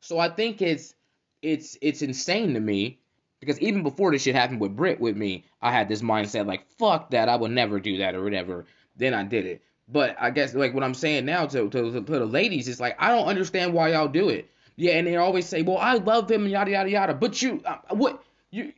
So 0.02 0.20
I 0.20 0.30
think 0.30 0.62
it's 0.62 0.94
it's 1.42 1.75
it's 1.82 2.04
insane 2.04 2.54
to 2.54 2.60
me 2.60 3.00
because 3.40 3.60
even 3.62 3.82
before 3.82 4.12
this 4.12 4.22
shit 4.22 4.36
happened 4.36 4.62
with 4.62 4.75
Britt 4.75 5.00
with 5.00 5.18
me, 5.18 5.46
I 5.60 5.72
had 5.72 5.90
this 5.90 6.04
mindset 6.04 6.46
like 6.46 6.70
fuck 6.78 7.10
that, 7.10 7.30
I 7.30 7.36
would 7.36 7.52
never 7.52 7.80
do 7.80 7.98
that 7.98 8.14
or 8.14 8.24
whatever. 8.24 8.66
Then 8.96 9.16
I 9.16 9.24
did 9.24 9.48
it. 9.48 9.64
But 9.88 10.16
I 10.20 10.30
guess 10.30 10.54
like 10.54 10.75
what 10.75 10.84
I'm 10.84 10.94
saying 10.94 11.25
now 11.25 11.48
to 11.48 11.68
to, 11.70 11.92
to 11.92 12.02
the 12.02 12.25
ladies 12.25 12.68
is 12.68 12.80
like 12.80 12.96
I 13.00 13.10
don't 13.10 13.28
understand 13.28 13.74
why 13.74 13.94
y'all 13.94 14.08
do 14.08 14.30
it. 14.30 14.52
Yeah, 14.78 14.94
and 14.94 15.08
they 15.08 15.16
always 15.16 15.48
say, 15.48 15.62
"Well, 15.62 15.78
I 15.78 15.96
love 15.96 16.30
him 16.30 16.44
and 16.44 16.52
yada 16.52 16.72
yada 16.72 16.90
yada." 16.90 17.14
But 17.14 17.42
you, 17.42 17.62
uh, 17.66 17.78
what? 17.92 18.22
You 18.52 18.72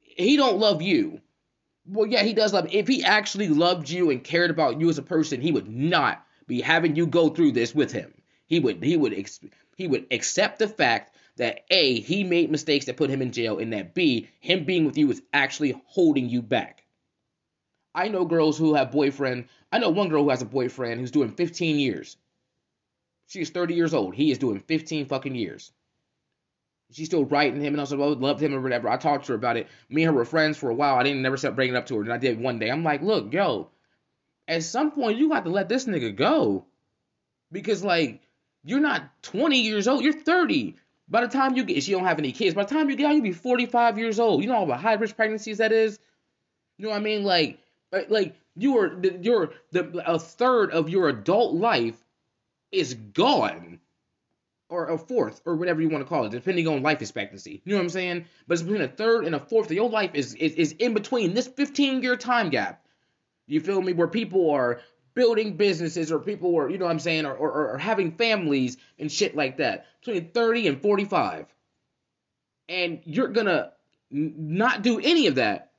he 0.00 0.36
don't 0.36 0.58
love 0.58 0.82
you. 0.82 1.20
Well, 1.86 2.06
yeah, 2.06 2.22
he 2.22 2.32
does 2.32 2.52
love. 2.52 2.68
If 2.70 2.86
he 2.86 3.02
actually 3.02 3.48
loved 3.48 3.90
you 3.90 4.10
and 4.10 4.22
cared 4.22 4.50
about 4.50 4.80
you 4.80 4.88
as 4.88 4.98
a 4.98 5.02
person, 5.02 5.40
he 5.40 5.52
would 5.52 5.68
not 5.68 6.24
be 6.46 6.60
having 6.60 6.96
you 6.96 7.06
go 7.06 7.28
through 7.28 7.52
this 7.52 7.74
with 7.74 7.92
him. 7.92 8.14
He 8.46 8.60
would 8.60 8.82
he 8.82 8.96
would 8.96 9.14
he 9.76 9.88
would 9.88 10.06
accept 10.10 10.58
the 10.58 10.68
fact 10.68 11.16
that 11.36 11.64
a 11.70 12.00
he 12.00 12.24
made 12.24 12.50
mistakes 12.50 12.86
that 12.86 12.96
put 12.96 13.10
him 13.10 13.22
in 13.22 13.32
jail, 13.32 13.58
and 13.58 13.72
that 13.72 13.94
b 13.94 14.28
him 14.40 14.64
being 14.64 14.84
with 14.84 14.98
you 14.98 15.10
is 15.10 15.22
actually 15.32 15.80
holding 15.86 16.28
you 16.28 16.42
back. 16.42 16.84
I 17.94 18.08
know 18.08 18.24
girls 18.24 18.56
who 18.56 18.74
have 18.74 18.90
boyfriend. 18.90 19.48
I 19.70 19.78
know 19.78 19.90
one 19.90 20.08
girl 20.08 20.24
who 20.24 20.30
has 20.30 20.42
a 20.42 20.46
boyfriend 20.46 21.00
who's 21.00 21.10
doing 21.10 21.32
15 21.32 21.78
years. 21.78 22.16
She 23.26 23.40
is 23.40 23.50
30 23.50 23.74
years 23.74 23.94
old. 23.94 24.14
He 24.14 24.30
is 24.30 24.38
doing 24.38 24.60
15 24.60 25.06
fucking 25.06 25.34
years. 25.34 25.72
She's 26.92 27.08
still 27.08 27.24
writing 27.24 27.60
him, 27.60 27.74
and 27.74 27.80
I 27.80 27.82
was 27.82 27.92
like, 27.92 28.20
loved 28.20 28.42
him 28.42 28.54
or 28.54 28.60
whatever. 28.60 28.88
I 28.88 28.96
talked 28.96 29.26
to 29.26 29.32
her 29.32 29.36
about 29.36 29.56
it. 29.56 29.68
Me 29.88 30.02
and 30.02 30.10
her 30.10 30.16
were 30.16 30.24
friends 30.24 30.58
for 30.58 30.70
a 30.70 30.74
while. 30.74 30.96
I 30.96 31.02
didn't 31.02 31.22
never 31.22 31.36
stop 31.36 31.54
bringing 31.54 31.74
it 31.74 31.78
up 31.78 31.86
to 31.86 31.96
her. 31.96 32.02
And 32.02 32.12
I 32.12 32.18
did 32.18 32.38
one 32.38 32.58
day. 32.58 32.70
I'm 32.70 32.84
like, 32.84 33.02
look, 33.02 33.32
yo, 33.32 33.70
at 34.46 34.62
some 34.62 34.90
point 34.90 35.18
you 35.18 35.28
got 35.28 35.44
to 35.44 35.50
let 35.50 35.68
this 35.68 35.86
nigga 35.86 36.14
go, 36.14 36.66
because 37.50 37.82
like 37.82 38.20
you're 38.64 38.80
not 38.80 39.02
20 39.22 39.60
years 39.60 39.88
old. 39.88 40.02
You're 40.04 40.12
30. 40.12 40.76
By 41.08 41.22
the 41.22 41.28
time 41.28 41.56
you 41.56 41.64
get, 41.64 41.82
she 41.82 41.92
don't 41.92 42.04
have 42.04 42.18
any 42.18 42.32
kids. 42.32 42.54
By 42.54 42.64
the 42.64 42.74
time 42.74 42.88
you 42.88 42.96
get 42.96 43.06
out, 43.06 43.14
you'll 43.14 43.22
be 43.22 43.32
45 43.32 43.98
years 43.98 44.20
old. 44.20 44.42
You 44.42 44.48
know 44.48 44.66
how 44.66 44.74
high 44.74 44.94
risk 44.94 45.16
pregnancies 45.16 45.58
that 45.58 45.72
is. 45.72 45.98
You 46.78 46.84
know 46.84 46.90
what 46.90 46.98
I 46.98 47.00
mean? 47.00 47.24
Like, 47.24 47.58
like 48.08 48.34
you 48.56 48.78
are, 48.78 48.98
you're 49.20 49.52
the 49.72 50.02
a 50.06 50.18
third 50.18 50.70
of 50.70 50.88
your 50.88 51.08
adult 51.08 51.54
life 51.54 51.96
is 52.70 52.94
gone 52.94 53.80
or 54.72 54.86
a 54.88 54.96
fourth 54.96 55.42
or 55.44 55.54
whatever 55.54 55.82
you 55.82 55.88
want 55.90 56.02
to 56.02 56.08
call 56.08 56.24
it, 56.24 56.30
depending 56.30 56.66
on 56.66 56.82
life 56.82 57.02
expectancy. 57.02 57.60
You 57.64 57.72
know 57.72 57.76
what 57.76 57.84
I'm 57.84 57.90
saying? 57.90 58.24
But 58.48 58.54
it's 58.54 58.62
between 58.62 58.80
a 58.80 58.88
third 58.88 59.26
and 59.26 59.34
a 59.34 59.38
fourth 59.38 59.66
of 59.66 59.72
your 59.72 59.90
life 59.90 60.12
is 60.14 60.34
is, 60.34 60.54
is 60.54 60.72
in 60.72 60.94
between 60.94 61.34
this 61.34 61.46
15 61.46 62.02
year 62.02 62.16
time 62.16 62.48
gap. 62.48 62.86
You 63.46 63.60
feel 63.60 63.82
me? 63.82 63.92
Where 63.92 64.08
people 64.08 64.50
are 64.50 64.80
building 65.14 65.58
businesses 65.58 66.10
or 66.10 66.18
people 66.18 66.56
are, 66.56 66.70
you 66.70 66.78
know 66.78 66.86
what 66.86 66.90
I'm 66.90 66.98
saying, 66.98 67.26
or, 67.26 67.34
or, 67.34 67.72
or 67.72 67.78
having 67.78 68.12
families 68.12 68.78
and 68.98 69.12
shit 69.12 69.36
like 69.36 69.58
that. 69.58 69.84
Between 70.00 70.30
30 70.30 70.68
and 70.68 70.80
45. 70.80 71.46
And 72.70 73.00
you're 73.04 73.28
gonna 73.28 73.72
not 74.10 74.82
do 74.82 74.98
any 75.00 75.26
of 75.26 75.34
that. 75.34 75.72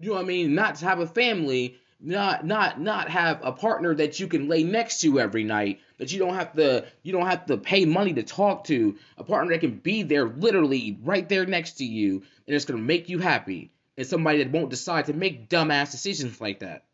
You 0.00 0.08
know 0.08 0.14
what 0.16 0.24
I 0.24 0.26
mean? 0.26 0.56
Not 0.56 0.74
to 0.76 0.84
have 0.84 0.98
a 0.98 1.06
family 1.06 1.76
not 2.00 2.44
not 2.44 2.80
not 2.80 3.08
have 3.08 3.40
a 3.42 3.52
partner 3.52 3.94
that 3.94 4.20
you 4.20 4.28
can 4.28 4.48
lay 4.48 4.62
next 4.62 5.00
to 5.00 5.18
every 5.18 5.44
night 5.44 5.80
that 5.98 6.12
you 6.12 6.18
don't 6.18 6.34
have 6.34 6.52
to 6.54 6.86
you 7.02 7.12
don't 7.12 7.26
have 7.26 7.46
to 7.46 7.56
pay 7.56 7.84
money 7.84 8.12
to 8.14 8.22
talk 8.22 8.64
to. 8.64 8.96
A 9.16 9.24
partner 9.24 9.52
that 9.52 9.60
can 9.60 9.78
be 9.78 10.02
there 10.02 10.28
literally 10.28 10.98
right 11.02 11.26
there 11.28 11.46
next 11.46 11.78
to 11.78 11.84
you 11.84 12.22
and 12.46 12.54
it's 12.54 12.66
going 12.66 12.78
to 12.78 12.86
make 12.86 13.08
you 13.08 13.18
happy. 13.18 13.70
And 13.96 14.06
somebody 14.06 14.38
that 14.38 14.52
won't 14.52 14.68
decide 14.68 15.06
to 15.06 15.14
make 15.14 15.48
dumbass 15.48 15.90
decisions 15.90 16.38
like 16.40 16.60
that. 16.60 16.84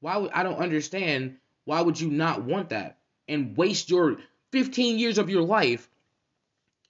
Why 0.00 0.18
would 0.18 0.32
i 0.32 0.42
don't 0.42 0.60
understand 0.60 1.38
why 1.64 1.80
would 1.80 2.00
you 2.00 2.10
not 2.10 2.42
want 2.42 2.70
that 2.70 2.98
and 3.28 3.56
waste 3.56 3.88
your 3.88 4.18
15 4.50 4.98
years 4.98 5.16
of 5.16 5.30
your 5.30 5.42
life 5.42 5.88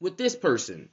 with 0.01 0.17
this 0.17 0.35
person 0.35 0.89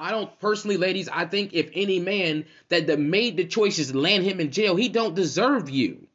I 0.00 0.12
don't 0.12 0.38
personally, 0.38 0.76
ladies. 0.76 1.08
I 1.08 1.24
think 1.24 1.54
if 1.54 1.70
any 1.74 1.98
man 1.98 2.44
that, 2.68 2.98
made 3.00 3.36
the 3.36 3.44
choices 3.44 3.92
land 3.92 4.22
him 4.22 4.38
in 4.38 4.52
jail, 4.52 4.76
he 4.76 4.88
don't 4.88 5.16
deserve 5.16 5.68
you. 5.68 6.06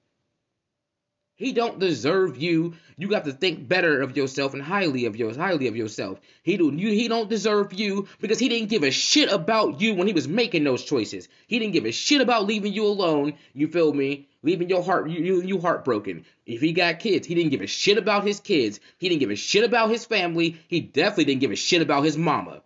He 1.35 1.51
don't 1.51 1.79
deserve 1.79 2.37
you. 2.37 2.75
You 2.95 3.09
got 3.09 3.25
to 3.25 3.33
think 3.33 3.67
better 3.67 4.01
of 4.01 4.15
yourself 4.15 4.53
and 4.53 4.63
highly 4.63 5.05
of 5.05 5.17
yours, 5.17 5.35
highly 5.35 5.67
of 5.67 5.75
yourself. 5.75 6.21
He 6.43 6.55
do 6.55 6.71
you 6.73 6.91
he 6.91 7.09
don't 7.09 7.29
deserve 7.29 7.73
you 7.73 8.07
because 8.21 8.39
he 8.39 8.47
didn't 8.47 8.69
give 8.69 8.83
a 8.83 8.91
shit 8.91 9.29
about 9.29 9.81
you 9.81 9.95
when 9.95 10.07
he 10.07 10.13
was 10.13 10.27
making 10.27 10.63
those 10.63 10.85
choices. 10.85 11.27
He 11.47 11.59
didn't 11.59 11.73
give 11.73 11.85
a 11.85 11.91
shit 11.91 12.21
about 12.21 12.45
leaving 12.45 12.71
you 12.71 12.85
alone. 12.85 13.33
You 13.53 13.67
feel 13.67 13.91
me? 13.91 14.29
Leaving 14.43 14.69
your 14.69 14.83
heart 14.83 15.09
you 15.09 15.21
you, 15.21 15.41
you 15.41 15.59
heartbroken. 15.59 16.23
If 16.45 16.61
he 16.61 16.71
got 16.71 16.99
kids, 16.99 17.27
he 17.27 17.35
didn't 17.35 17.51
give 17.51 17.61
a 17.61 17.67
shit 17.67 17.97
about 17.97 18.25
his 18.25 18.39
kids. 18.39 18.79
He 18.97 19.09
didn't 19.09 19.19
give 19.19 19.31
a 19.31 19.35
shit 19.35 19.65
about 19.65 19.89
his 19.89 20.05
family. 20.05 20.61
He 20.69 20.79
definitely 20.79 21.25
didn't 21.25 21.41
give 21.41 21.51
a 21.51 21.57
shit 21.57 21.81
about 21.81 22.05
his 22.05 22.17
mama 22.17 22.61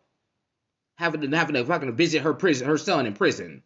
having 0.97 1.21
to 1.21 1.37
having 1.37 1.55
to 1.55 1.63
fucking 1.63 1.95
visit 1.95 2.23
her 2.23 2.33
prison, 2.33 2.67
her 2.67 2.77
son 2.77 3.05
in 3.05 3.13
prison. 3.13 3.63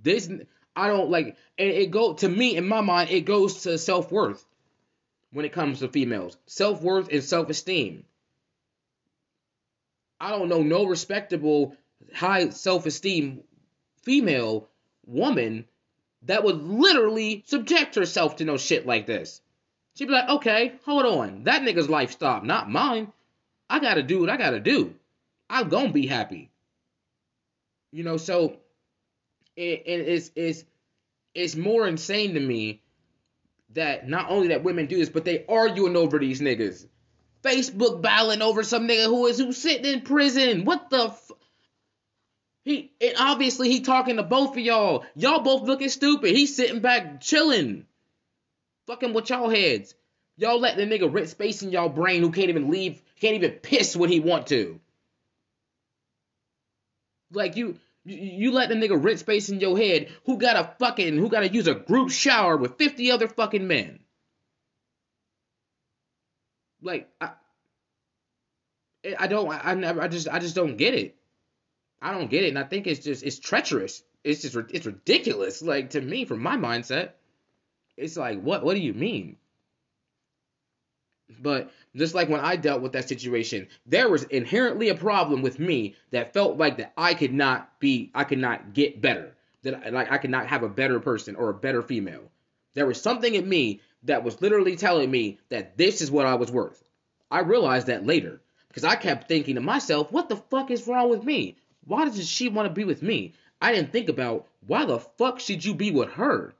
This 0.00 0.30
I 0.76 0.86
don't 0.86 1.10
like, 1.10 1.36
and 1.58 1.70
it 1.70 1.90
go 1.90 2.14
to 2.14 2.28
me 2.28 2.56
in 2.56 2.68
my 2.68 2.80
mind. 2.80 3.10
It 3.10 3.22
goes 3.22 3.62
to 3.62 3.76
self 3.78 4.12
worth 4.12 4.44
when 5.32 5.44
it 5.44 5.52
comes 5.52 5.80
to 5.80 5.88
females, 5.88 6.36
self 6.46 6.82
worth 6.82 7.08
and 7.10 7.24
self 7.24 7.50
esteem. 7.50 8.04
I 10.20 10.30
don't 10.30 10.48
know 10.48 10.62
no 10.62 10.84
respectable, 10.84 11.76
high 12.14 12.50
self 12.50 12.86
esteem 12.86 13.42
female 14.02 14.68
woman 15.06 15.64
that 16.22 16.44
would 16.44 16.62
literally 16.62 17.44
subject 17.46 17.94
herself 17.94 18.36
to 18.36 18.44
no 18.44 18.56
shit 18.56 18.86
like 18.86 19.06
this. 19.06 19.40
She'd 19.94 20.06
be 20.06 20.12
like, 20.12 20.28
okay, 20.28 20.74
hold 20.84 21.06
on, 21.06 21.44
that 21.44 21.62
nigga's 21.62 21.88
life 21.88 22.12
stopped, 22.12 22.44
not 22.44 22.70
mine. 22.70 23.12
I 23.70 23.80
gotta 23.80 24.02
do 24.02 24.20
what 24.20 24.30
I 24.30 24.36
gotta 24.36 24.60
do. 24.60 24.94
I'm 25.50 25.68
gonna 25.68 25.92
be 25.92 26.06
happy. 26.06 26.50
You 27.90 28.04
know, 28.04 28.16
so 28.16 28.58
it, 29.56 29.82
it, 29.86 30.08
it's 30.08 30.30
it's 30.36 30.64
it's 31.34 31.56
more 31.56 31.86
insane 31.86 32.34
to 32.34 32.40
me 32.40 32.82
that 33.74 34.08
not 34.08 34.30
only 34.30 34.48
that 34.48 34.64
women 34.64 34.86
do 34.86 34.96
this, 34.96 35.08
but 35.08 35.24
they 35.24 35.44
arguing 35.46 35.96
over 35.96 36.18
these 36.18 36.40
niggas. 36.40 36.86
Facebook 37.42 38.02
battling 38.02 38.42
over 38.42 38.62
some 38.62 38.88
nigga 38.88 39.06
who 39.06 39.26
is 39.26 39.38
who's 39.38 39.56
sitting 39.56 39.90
in 39.92 40.00
prison. 40.02 40.64
What 40.64 40.90
the 40.90 41.06
f- 41.06 41.32
he 42.64 42.92
and 43.00 43.14
obviously 43.18 43.70
he 43.70 43.80
talking 43.80 44.16
to 44.16 44.22
both 44.22 44.52
of 44.56 44.58
y'all. 44.58 45.04
Y'all 45.14 45.40
both 45.40 45.62
looking 45.62 45.88
stupid. 45.88 46.34
He's 46.34 46.54
sitting 46.54 46.80
back 46.80 47.20
chilling. 47.20 47.86
Fucking 48.86 49.12
with 49.12 49.30
y'all 49.30 49.48
heads. 49.48 49.94
Y'all 50.36 50.60
let 50.60 50.76
the 50.76 50.84
nigga 50.86 51.12
rent 51.12 51.28
space 51.28 51.62
in 51.62 51.72
y'all 51.72 51.88
brain 51.88 52.22
who 52.22 52.30
can't 52.30 52.48
even 52.48 52.70
leave, 52.70 53.02
can't 53.20 53.34
even 53.34 53.50
piss 53.50 53.96
when 53.96 54.10
he 54.10 54.20
want 54.20 54.46
to. 54.48 54.80
Like 57.32 57.56
you, 57.56 57.78
you 58.04 58.52
let 58.52 58.68
the 58.68 58.74
nigga 58.74 59.02
rent 59.02 59.18
space 59.18 59.48
in 59.48 59.60
your 59.60 59.76
head 59.76 60.08
who 60.24 60.38
got 60.38 60.56
a 60.56 60.74
fucking 60.78 61.16
who 61.16 61.28
got 61.28 61.40
to 61.40 61.48
use 61.48 61.66
a 61.66 61.74
group 61.74 62.10
shower 62.10 62.56
with 62.56 62.78
fifty 62.78 63.10
other 63.10 63.28
fucking 63.28 63.66
men. 63.66 64.00
Like 66.80 67.08
I, 67.20 67.30
I 69.18 69.26
don't, 69.26 69.48
I 69.48 69.74
never, 69.74 70.00
I 70.02 70.08
just, 70.08 70.28
I 70.28 70.38
just 70.38 70.54
don't 70.54 70.76
get 70.76 70.94
it. 70.94 71.16
I 72.00 72.12
don't 72.12 72.30
get 72.30 72.44
it, 72.44 72.48
and 72.48 72.58
I 72.58 72.64
think 72.64 72.86
it's 72.86 73.04
just, 73.04 73.24
it's 73.24 73.38
treacherous. 73.38 74.02
It's 74.24 74.42
just, 74.42 74.56
it's 74.70 74.86
ridiculous. 74.86 75.62
Like 75.62 75.90
to 75.90 76.00
me, 76.00 76.24
from 76.24 76.42
my 76.42 76.56
mindset, 76.56 77.10
it's 77.96 78.16
like, 78.16 78.40
what, 78.40 78.64
what 78.64 78.74
do 78.74 78.80
you 78.80 78.94
mean? 78.94 79.36
But 81.40 81.70
just 81.94 82.14
like 82.14 82.28
when 82.28 82.40
I 82.40 82.56
dealt 82.56 82.80
with 82.80 82.92
that 82.92 83.08
situation, 83.08 83.68
there 83.86 84.08
was 84.08 84.22
inherently 84.24 84.88
a 84.88 84.94
problem 84.94 85.42
with 85.42 85.58
me 85.58 85.94
that 86.10 86.32
felt 86.32 86.56
like 86.56 86.78
that 86.78 86.92
I 86.96 87.14
could 87.14 87.34
not 87.34 87.78
be, 87.80 88.10
I 88.14 88.24
could 88.24 88.38
not 88.38 88.72
get 88.72 89.00
better. 89.00 89.34
That 89.62 89.92
like 89.92 90.10
I 90.10 90.18
could 90.18 90.30
not 90.30 90.46
have 90.46 90.62
a 90.62 90.68
better 90.68 91.00
person 91.00 91.36
or 91.36 91.50
a 91.50 91.54
better 91.54 91.82
female. 91.82 92.30
There 92.74 92.86
was 92.86 93.00
something 93.00 93.34
in 93.34 93.48
me 93.48 93.80
that 94.04 94.24
was 94.24 94.40
literally 94.40 94.76
telling 94.76 95.10
me 95.10 95.38
that 95.48 95.76
this 95.76 96.00
is 96.00 96.10
what 96.10 96.26
I 96.26 96.36
was 96.36 96.50
worth. 96.50 96.82
I 97.30 97.40
realized 97.40 97.88
that 97.88 98.06
later 98.06 98.40
because 98.68 98.84
I 98.84 98.96
kept 98.96 99.28
thinking 99.28 99.56
to 99.56 99.60
myself, 99.60 100.12
what 100.12 100.28
the 100.28 100.36
fuck 100.36 100.70
is 100.70 100.86
wrong 100.86 101.10
with 101.10 101.24
me? 101.24 101.56
Why 101.84 102.04
does 102.04 102.28
she 102.28 102.48
want 102.48 102.68
to 102.68 102.74
be 102.74 102.84
with 102.84 103.02
me? 103.02 103.34
I 103.60 103.72
didn't 103.72 103.92
think 103.92 104.08
about 104.08 104.46
why 104.66 104.84
the 104.84 105.00
fuck 105.00 105.40
should 105.40 105.64
you 105.64 105.74
be 105.74 105.90
with 105.90 106.10
her? 106.12 106.54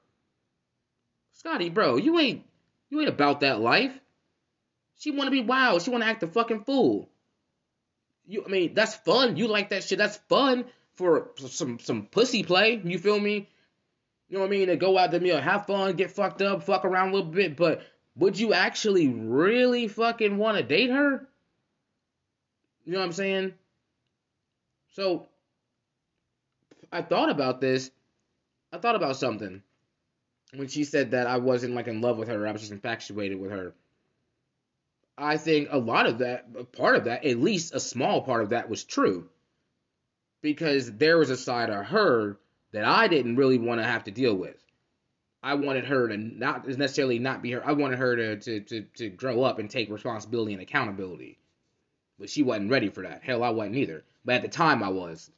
Scottie, 1.32 1.70
bro, 1.70 1.96
you 1.96 2.18
ain't 2.18 2.44
you 2.90 3.00
ain't 3.00 3.08
about 3.08 3.40
that 3.40 3.60
life. 3.60 3.98
She 4.98 5.12
want 5.12 5.28
to 5.28 5.30
be 5.30 5.42
wild. 5.42 5.82
She 5.82 5.90
want 5.90 6.02
to 6.02 6.08
act 6.08 6.22
a 6.22 6.26
fucking 6.26 6.64
fool. 6.64 7.08
You, 8.26 8.44
I 8.44 8.48
mean, 8.48 8.74
that's 8.74 8.94
fun. 8.94 9.36
You 9.36 9.48
like 9.48 9.70
that 9.70 9.84
shit. 9.84 9.98
That's 9.98 10.16
fun 10.28 10.66
for 10.94 11.30
some 11.36 11.78
some 11.78 12.06
pussy 12.06 12.42
play. 12.42 12.80
You 12.84 12.98
feel 12.98 13.18
me? 13.18 13.48
You 14.28 14.36
know 14.36 14.40
what 14.40 14.48
I 14.48 14.50
mean? 14.50 14.68
To 14.68 14.76
go 14.76 14.98
out 14.98 15.10
there, 15.10 15.20
meal, 15.20 15.40
have 15.40 15.66
fun, 15.66 15.94
get 15.94 16.10
fucked 16.10 16.42
up, 16.42 16.64
fuck 16.64 16.84
around 16.84 17.10
a 17.10 17.12
little 17.14 17.30
bit. 17.30 17.56
But 17.56 17.82
would 18.16 18.38
you 18.38 18.52
actually 18.52 19.08
really 19.08 19.88
fucking 19.88 20.36
want 20.36 20.58
to 20.58 20.62
date 20.62 20.90
her? 20.90 21.26
You 22.84 22.92
know 22.92 22.98
what 22.98 23.06
I'm 23.06 23.12
saying? 23.12 23.54
So 24.92 25.28
I 26.92 27.02
thought 27.02 27.30
about 27.30 27.60
this. 27.60 27.90
I 28.72 28.78
thought 28.78 28.96
about 28.96 29.16
something 29.16 29.62
when 30.54 30.68
she 30.68 30.84
said 30.84 31.12
that 31.12 31.26
I 31.26 31.38
wasn't 31.38 31.74
like 31.74 31.86
in 31.86 32.00
love 32.00 32.18
with 32.18 32.28
her. 32.28 32.46
I 32.46 32.52
was 32.52 32.62
just 32.62 32.72
infatuated 32.72 33.40
with 33.40 33.52
her. 33.52 33.72
I 35.18 35.36
think 35.36 35.68
a 35.70 35.78
lot 35.78 36.06
of 36.06 36.18
that, 36.18 36.72
part 36.72 36.96
of 36.96 37.04
that, 37.04 37.24
at 37.24 37.38
least 37.38 37.74
a 37.74 37.80
small 37.80 38.22
part 38.22 38.42
of 38.42 38.50
that 38.50 38.70
was 38.70 38.84
true. 38.84 39.28
Because 40.40 40.92
there 40.92 41.18
was 41.18 41.30
a 41.30 41.36
side 41.36 41.70
of 41.70 41.86
her 41.86 42.38
that 42.72 42.84
I 42.84 43.08
didn't 43.08 43.36
really 43.36 43.58
want 43.58 43.80
to 43.80 43.86
have 43.86 44.04
to 44.04 44.10
deal 44.10 44.34
with. 44.34 44.56
I 45.42 45.54
wanted 45.54 45.84
her 45.84 46.08
to 46.08 46.16
not 46.16 46.66
necessarily 46.66 47.18
not 47.18 47.42
be 47.42 47.52
her. 47.52 47.66
I 47.66 47.72
wanted 47.72 47.98
her 47.98 48.16
to, 48.16 48.36
to, 48.36 48.60
to, 48.60 48.82
to 48.96 49.08
grow 49.08 49.42
up 49.42 49.58
and 49.58 49.70
take 49.70 49.90
responsibility 49.90 50.52
and 50.52 50.62
accountability. 50.62 51.38
But 52.18 52.30
she 52.30 52.42
wasn't 52.42 52.70
ready 52.70 52.88
for 52.88 53.02
that. 53.02 53.22
Hell, 53.22 53.42
I 53.42 53.50
wasn't 53.50 53.76
either. 53.76 54.04
But 54.24 54.36
at 54.36 54.42
the 54.42 54.48
time, 54.48 54.82
I 54.82 54.88
was. 54.88 55.30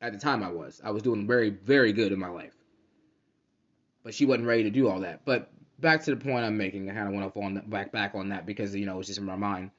At 0.00 0.12
the 0.12 0.18
time, 0.18 0.42
I 0.42 0.50
was. 0.50 0.80
I 0.84 0.90
was 0.90 1.02
doing 1.02 1.26
very, 1.26 1.50
very 1.50 1.92
good 1.92 2.12
in 2.12 2.18
my 2.18 2.28
life. 2.28 2.54
But 4.02 4.14
she 4.14 4.24
wasn't 4.24 4.48
ready 4.48 4.64
to 4.64 4.70
do 4.70 4.88
all 4.88 5.00
that. 5.00 5.24
But 5.24 5.50
back 5.80 6.02
to 6.04 6.14
the 6.14 6.16
point 6.16 6.44
I'm 6.44 6.56
making. 6.56 6.90
I 6.90 6.94
kind 6.94 7.08
of 7.08 7.14
went 7.14 7.26
off 7.26 7.36
on 7.36 7.54
that, 7.54 7.68
back 7.68 7.92
back 7.92 8.14
on 8.14 8.28
that 8.30 8.46
because 8.46 8.74
you 8.74 8.86
know 8.86 8.98
it's 8.98 9.08
just 9.08 9.18
in 9.18 9.24
my 9.24 9.36
mind. 9.36 9.70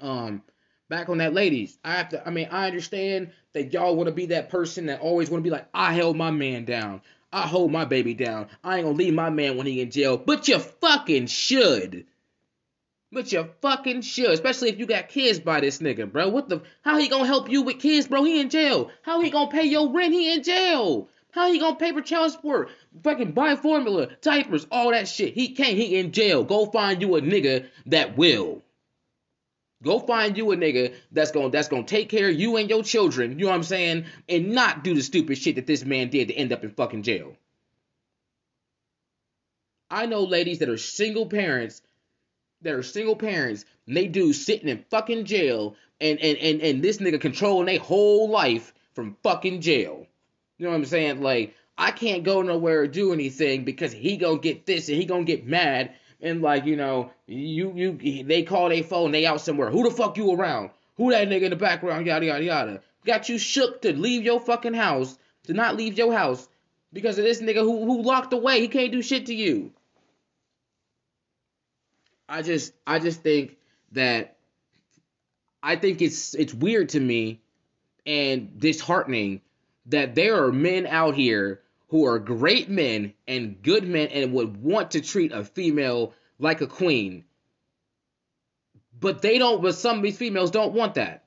Um, 0.00 0.42
back 0.88 1.08
on 1.08 1.18
that, 1.18 1.34
ladies. 1.34 1.78
I 1.84 1.92
have 1.92 2.10
to. 2.10 2.26
I 2.26 2.30
mean, 2.30 2.48
I 2.50 2.66
understand 2.66 3.32
that 3.52 3.72
y'all 3.72 3.96
want 3.96 4.08
to 4.08 4.14
be 4.14 4.26
that 4.26 4.50
person 4.50 4.86
that 4.86 5.00
always 5.00 5.30
want 5.30 5.42
to 5.42 5.44
be 5.44 5.50
like, 5.50 5.66
I 5.74 5.92
held 5.94 6.16
my 6.16 6.30
man 6.30 6.64
down. 6.64 7.02
I 7.32 7.42
hold 7.42 7.70
my 7.70 7.84
baby 7.84 8.14
down. 8.14 8.48
I 8.64 8.76
ain't 8.76 8.84
gonna 8.84 8.96
leave 8.96 9.14
my 9.14 9.30
man 9.30 9.56
when 9.56 9.66
he 9.66 9.80
in 9.80 9.90
jail. 9.90 10.16
But 10.16 10.48
you 10.48 10.58
fucking 10.58 11.26
should. 11.26 12.06
But 13.12 13.32
you 13.32 13.48
fucking 13.60 14.02
should, 14.02 14.30
especially 14.30 14.68
if 14.68 14.78
you 14.78 14.86
got 14.86 15.08
kids 15.08 15.40
by 15.40 15.60
this 15.60 15.78
nigga, 15.78 16.10
bro. 16.10 16.28
What 16.28 16.48
the? 16.48 16.62
How 16.82 16.98
he 16.98 17.08
gonna 17.08 17.26
help 17.26 17.50
you 17.50 17.62
with 17.62 17.80
kids, 17.80 18.06
bro? 18.06 18.24
He 18.24 18.40
in 18.40 18.50
jail. 18.50 18.90
How 19.02 19.20
he 19.20 19.30
gonna 19.30 19.50
pay 19.50 19.64
your 19.64 19.92
rent? 19.92 20.12
He 20.12 20.32
in 20.32 20.42
jail. 20.42 21.08
How 21.32 21.52
he 21.52 21.58
gonna 21.58 21.76
pay 21.76 21.92
for 21.92 22.02
child 22.02 22.32
support? 22.32 22.70
Fucking 23.02 23.32
buy 23.32 23.56
formula, 23.56 24.08
diapers, 24.20 24.66
all 24.70 24.90
that 24.90 25.08
shit. 25.08 25.34
He 25.34 25.54
can't. 25.54 25.76
He 25.76 25.96
in 25.96 26.12
jail. 26.12 26.44
Go 26.44 26.66
find 26.66 27.00
you 27.00 27.16
a 27.16 27.20
nigga 27.20 27.66
that 27.86 28.16
will. 28.16 28.62
Go 29.82 29.98
find 29.98 30.36
you 30.36 30.50
a 30.52 30.56
nigga 30.56 30.94
that's 31.10 31.30
gonna 31.30 31.50
that's 31.50 31.68
gonna 31.68 31.84
take 31.84 32.08
care 32.08 32.28
of 32.28 32.38
you 32.38 32.56
and 32.56 32.68
your 32.68 32.82
children. 32.82 33.38
You 33.38 33.46
know 33.46 33.50
what 33.50 33.56
I'm 33.56 33.62
saying? 33.62 34.04
And 34.28 34.50
not 34.50 34.84
do 34.84 34.94
the 34.94 35.02
stupid 35.02 35.38
shit 35.38 35.56
that 35.56 35.66
this 35.66 35.84
man 35.84 36.10
did 36.10 36.28
to 36.28 36.34
end 36.34 36.52
up 36.52 36.64
in 36.64 36.70
fucking 36.70 37.02
jail. 37.02 37.36
I 39.90 40.06
know 40.06 40.24
ladies 40.24 40.58
that 40.58 40.68
are 40.68 40.76
single 40.76 41.26
parents 41.26 41.80
that 42.62 42.74
are 42.74 42.82
single 42.82 43.16
parents 43.16 43.64
and 43.86 43.96
they 43.96 44.06
do 44.06 44.32
sitting 44.32 44.68
in 44.68 44.84
fucking 44.90 45.24
jail 45.24 45.76
and 46.00 46.18
and 46.20 46.36
and, 46.38 46.60
and 46.60 46.82
this 46.82 46.98
nigga 46.98 47.20
controlling 47.20 47.66
their 47.66 47.78
whole 47.78 48.28
life 48.28 48.74
from 48.92 49.16
fucking 49.22 49.62
jail. 49.62 50.06
You 50.60 50.66
know 50.66 50.72
what 50.72 50.76
I'm 50.76 50.84
saying? 50.84 51.22
Like, 51.22 51.54
I 51.78 51.90
can't 51.90 52.22
go 52.22 52.42
nowhere 52.42 52.82
or 52.82 52.86
do 52.86 53.14
anything 53.14 53.64
because 53.64 53.94
he 53.94 54.18
gonna 54.18 54.38
get 54.38 54.66
this 54.66 54.90
and 54.90 54.98
he 54.98 55.06
gonna 55.06 55.24
get 55.24 55.46
mad 55.46 55.94
and 56.20 56.42
like, 56.42 56.66
you 56.66 56.76
know, 56.76 57.12
you 57.26 57.72
you 57.74 58.24
they 58.24 58.42
call 58.42 58.68
their 58.68 58.82
phone, 58.82 59.10
they 59.10 59.24
out 59.24 59.40
somewhere. 59.40 59.70
Who 59.70 59.88
the 59.88 59.90
fuck 59.90 60.18
you 60.18 60.34
around? 60.34 60.68
Who 60.98 61.12
that 61.12 61.30
nigga 61.30 61.44
in 61.44 61.50
the 61.50 61.56
background? 61.56 62.04
Yada 62.04 62.26
yada 62.26 62.44
yada. 62.44 62.82
Got 63.06 63.30
you 63.30 63.38
shook 63.38 63.80
to 63.80 63.96
leave 63.96 64.22
your 64.22 64.38
fucking 64.38 64.74
house, 64.74 65.16
to 65.44 65.54
not 65.54 65.76
leave 65.76 65.96
your 65.96 66.12
house, 66.12 66.46
because 66.92 67.16
of 67.16 67.24
this 67.24 67.40
nigga 67.40 67.62
who 67.62 67.86
who 67.86 68.02
locked 68.02 68.34
away. 68.34 68.60
He 68.60 68.68
can't 68.68 68.92
do 68.92 69.00
shit 69.00 69.26
to 69.26 69.34
you. 69.34 69.72
I 72.28 72.42
just 72.42 72.74
I 72.86 72.98
just 72.98 73.22
think 73.22 73.56
that 73.92 74.36
I 75.62 75.76
think 75.76 76.02
it's 76.02 76.34
it's 76.34 76.52
weird 76.52 76.90
to 76.90 77.00
me 77.00 77.40
and 78.04 78.60
disheartening 78.60 79.40
that 79.90 80.14
there 80.14 80.44
are 80.44 80.52
men 80.52 80.86
out 80.86 81.14
here 81.14 81.60
who 81.88 82.06
are 82.06 82.18
great 82.18 82.68
men 82.68 83.12
and 83.26 83.62
good 83.62 83.86
men 83.86 84.08
and 84.08 84.32
would 84.32 84.62
want 84.62 84.92
to 84.92 85.00
treat 85.00 85.32
a 85.32 85.44
female 85.44 86.14
like 86.38 86.60
a 86.60 86.66
queen. 86.66 87.24
But 88.98 89.22
they 89.22 89.38
don't 89.38 89.62
but 89.62 89.74
some 89.74 89.98
of 89.98 90.02
these 90.02 90.18
females 90.18 90.50
don't 90.50 90.74
want 90.74 90.94
that. 90.94 91.24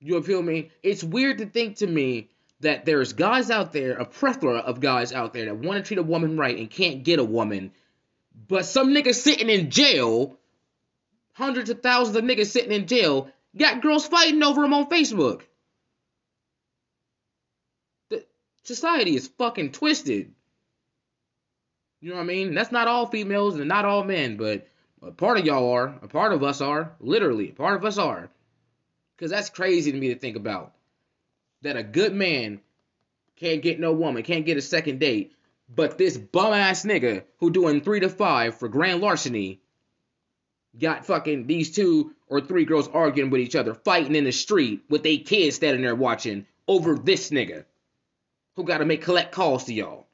You 0.00 0.22
feel 0.22 0.42
me? 0.42 0.70
It's 0.82 1.02
weird 1.02 1.38
to 1.38 1.46
think 1.46 1.76
to 1.76 1.86
me 1.86 2.28
that 2.60 2.84
there's 2.84 3.12
guys 3.12 3.50
out 3.50 3.72
there, 3.72 3.92
a 3.92 4.04
plethora 4.04 4.58
of 4.58 4.80
guys 4.80 5.12
out 5.12 5.32
there 5.32 5.46
that 5.46 5.56
want 5.56 5.78
to 5.78 5.86
treat 5.86 5.98
a 5.98 6.02
woman 6.02 6.36
right 6.36 6.58
and 6.58 6.70
can't 6.70 7.04
get 7.04 7.18
a 7.18 7.24
woman, 7.24 7.72
but 8.48 8.66
some 8.66 8.88
niggas 8.88 9.14
sitting 9.14 9.48
in 9.48 9.70
jail, 9.70 10.38
hundreds 11.32 11.70
of 11.70 11.82
thousands 11.82 12.16
of 12.16 12.24
niggas 12.24 12.50
sitting 12.50 12.72
in 12.72 12.86
jail, 12.86 13.30
got 13.56 13.82
girls 13.82 14.06
fighting 14.06 14.42
over 14.42 14.62
them 14.62 14.74
on 14.74 14.88
Facebook. 14.88 15.42
The 18.10 18.24
society 18.64 19.14
is 19.14 19.28
fucking 19.38 19.72
twisted. 19.72 20.32
You 22.00 22.10
know 22.10 22.16
what 22.16 22.22
I 22.22 22.26
mean? 22.26 22.54
That's 22.54 22.72
not 22.72 22.88
all 22.88 23.06
females 23.06 23.56
and 23.56 23.68
not 23.68 23.84
all 23.84 24.04
men, 24.04 24.36
but 24.36 24.66
a 25.02 25.10
part 25.10 25.38
of 25.38 25.46
y'all 25.46 25.70
are. 25.72 25.94
A 26.02 26.08
part 26.08 26.32
of 26.32 26.42
us 26.42 26.60
are. 26.60 26.92
Literally, 27.00 27.50
a 27.50 27.54
part 27.54 27.76
of 27.76 27.84
us 27.84 27.98
are. 27.98 28.28
Because 29.16 29.30
that's 29.30 29.50
crazy 29.50 29.92
to 29.92 29.98
me 29.98 30.08
to 30.08 30.18
think 30.18 30.36
about 30.36 30.72
that 31.62 31.76
a 31.76 31.82
good 31.82 32.12
man 32.14 32.60
can't 33.36 33.62
get 33.62 33.80
no 33.80 33.92
woman, 33.92 34.22
can't 34.22 34.46
get 34.46 34.56
a 34.56 34.62
second 34.62 34.98
date, 34.98 35.32
but 35.74 35.96
this 35.96 36.16
bum 36.16 36.52
ass 36.52 36.84
nigga 36.84 37.24
who 37.38 37.50
doing 37.50 37.80
three 37.80 38.00
to 38.00 38.08
five 38.08 38.58
for 38.58 38.68
grand 38.68 39.00
larceny 39.00 39.60
got 40.78 41.06
fucking 41.06 41.46
these 41.46 41.74
two 41.74 42.12
or 42.26 42.40
three 42.40 42.64
girls 42.64 42.88
arguing 42.88 43.30
with 43.30 43.40
each 43.40 43.56
other, 43.56 43.74
fighting 43.74 44.14
in 44.14 44.24
the 44.24 44.32
street 44.32 44.82
with 44.90 45.02
they 45.02 45.18
kids 45.18 45.56
standing 45.56 45.82
there 45.82 45.94
watching 45.94 46.46
over 46.68 46.96
this 46.96 47.30
nigga 47.30 47.64
who 48.56 48.64
got 48.64 48.78
to 48.78 48.84
make 48.84 49.02
collect 49.02 49.32
calls 49.32 49.64
to 49.64 49.74
y'all. 49.74 50.06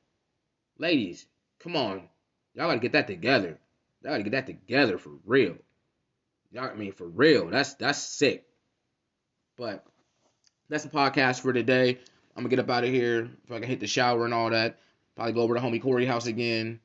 Ladies, 0.78 1.26
come 1.58 1.76
on, 1.76 2.08
y'all 2.54 2.68
gotta 2.68 2.78
get 2.78 2.92
that 2.92 3.06
together. 3.06 3.58
Y'all 4.02 4.12
gotta 4.12 4.22
get 4.22 4.32
that 4.32 4.46
together 4.46 4.96
for 4.98 5.10
real. 5.26 5.56
Y'all, 6.52 6.70
I 6.70 6.74
mean, 6.74 6.92
for 6.92 7.06
real. 7.06 7.48
That's 7.48 7.74
that's 7.74 7.98
sick. 7.98 8.46
But 9.56 9.84
that's 10.68 10.84
the 10.84 10.90
podcast 10.90 11.40
for 11.40 11.52
today. 11.52 11.98
I'm 12.34 12.42
gonna 12.42 12.48
get 12.48 12.58
up 12.60 12.70
out 12.70 12.84
of 12.84 12.90
here 12.90 13.28
if 13.44 13.52
I 13.52 13.58
can 13.58 13.68
hit 13.68 13.80
the 13.80 13.86
shower 13.86 14.24
and 14.24 14.32
all 14.32 14.50
that. 14.50 14.78
Probably 15.16 15.34
go 15.34 15.42
over 15.42 15.54
to 15.54 15.60
homie 15.60 15.82
Corey 15.82 16.06
house 16.06 16.26
again. 16.26 16.80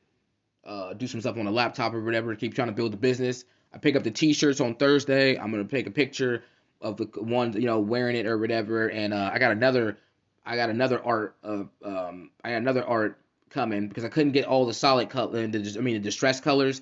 Uh, 0.65 0.93
do 0.93 1.07
some 1.07 1.21
stuff 1.21 1.37
on 1.37 1.45
the 1.45 1.51
laptop 1.51 1.93
or 1.93 2.03
whatever. 2.03 2.35
Keep 2.35 2.55
trying 2.55 2.67
to 2.67 2.73
build 2.73 2.91
the 2.91 2.97
business. 2.97 3.45
I 3.73 3.77
pick 3.77 3.95
up 3.95 4.03
the 4.03 4.11
t-shirts 4.11 4.59
on 4.59 4.75
Thursday. 4.75 5.37
I'm 5.37 5.51
gonna 5.51 5.63
take 5.63 5.87
a 5.87 5.91
picture 5.91 6.43
of 6.81 6.97
the 6.97 7.05
one, 7.21 7.53
you 7.53 7.67
know, 7.67 7.79
wearing 7.79 8.15
it 8.15 8.25
or 8.25 8.37
whatever. 8.37 8.87
And 8.89 9.13
uh, 9.13 9.31
I 9.33 9.39
got 9.39 9.51
another, 9.51 9.97
I 10.45 10.55
got 10.55 10.69
another 10.69 11.03
art 11.03 11.35
of, 11.43 11.69
um, 11.83 12.31
I 12.43 12.51
got 12.51 12.57
another 12.57 12.85
art 12.85 13.19
coming 13.49 13.87
because 13.87 14.05
I 14.05 14.09
couldn't 14.09 14.33
get 14.33 14.45
all 14.45 14.65
the 14.65 14.73
solid 14.73 15.09
color, 15.09 15.39
I 15.39 15.47
mean 15.47 15.93
the 15.93 15.99
distress 15.99 16.39
colors. 16.39 16.81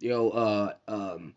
You 0.00 0.10
know, 0.10 0.30
uh, 0.30 0.72
um, 0.88 1.34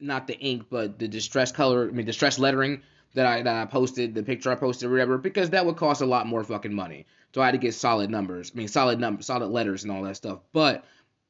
not 0.00 0.26
the 0.26 0.38
ink, 0.38 0.66
but 0.70 0.98
the 0.98 1.08
distress 1.08 1.52
color, 1.52 1.88
I 1.88 1.92
mean 1.92 2.06
distress 2.06 2.38
lettering 2.38 2.82
that 3.14 3.26
I, 3.26 3.42
that 3.42 3.56
I 3.56 3.64
posted, 3.66 4.14
the 4.14 4.22
picture 4.22 4.50
I 4.50 4.54
posted, 4.54 4.88
or 4.88 4.92
whatever, 4.92 5.18
because 5.18 5.50
that 5.50 5.66
would 5.66 5.76
cost 5.76 6.02
a 6.02 6.06
lot 6.06 6.26
more 6.26 6.44
fucking 6.44 6.72
money. 6.72 7.06
So 7.34 7.42
I 7.42 7.46
had 7.46 7.52
to 7.52 7.58
get 7.58 7.74
solid 7.74 8.10
numbers. 8.10 8.52
I 8.54 8.58
mean, 8.58 8.68
solid 8.68 9.00
numbers, 9.00 9.26
solid 9.26 9.48
letters, 9.48 9.82
and 9.82 9.92
all 9.92 10.02
that 10.02 10.16
stuff. 10.16 10.40
But 10.52 10.84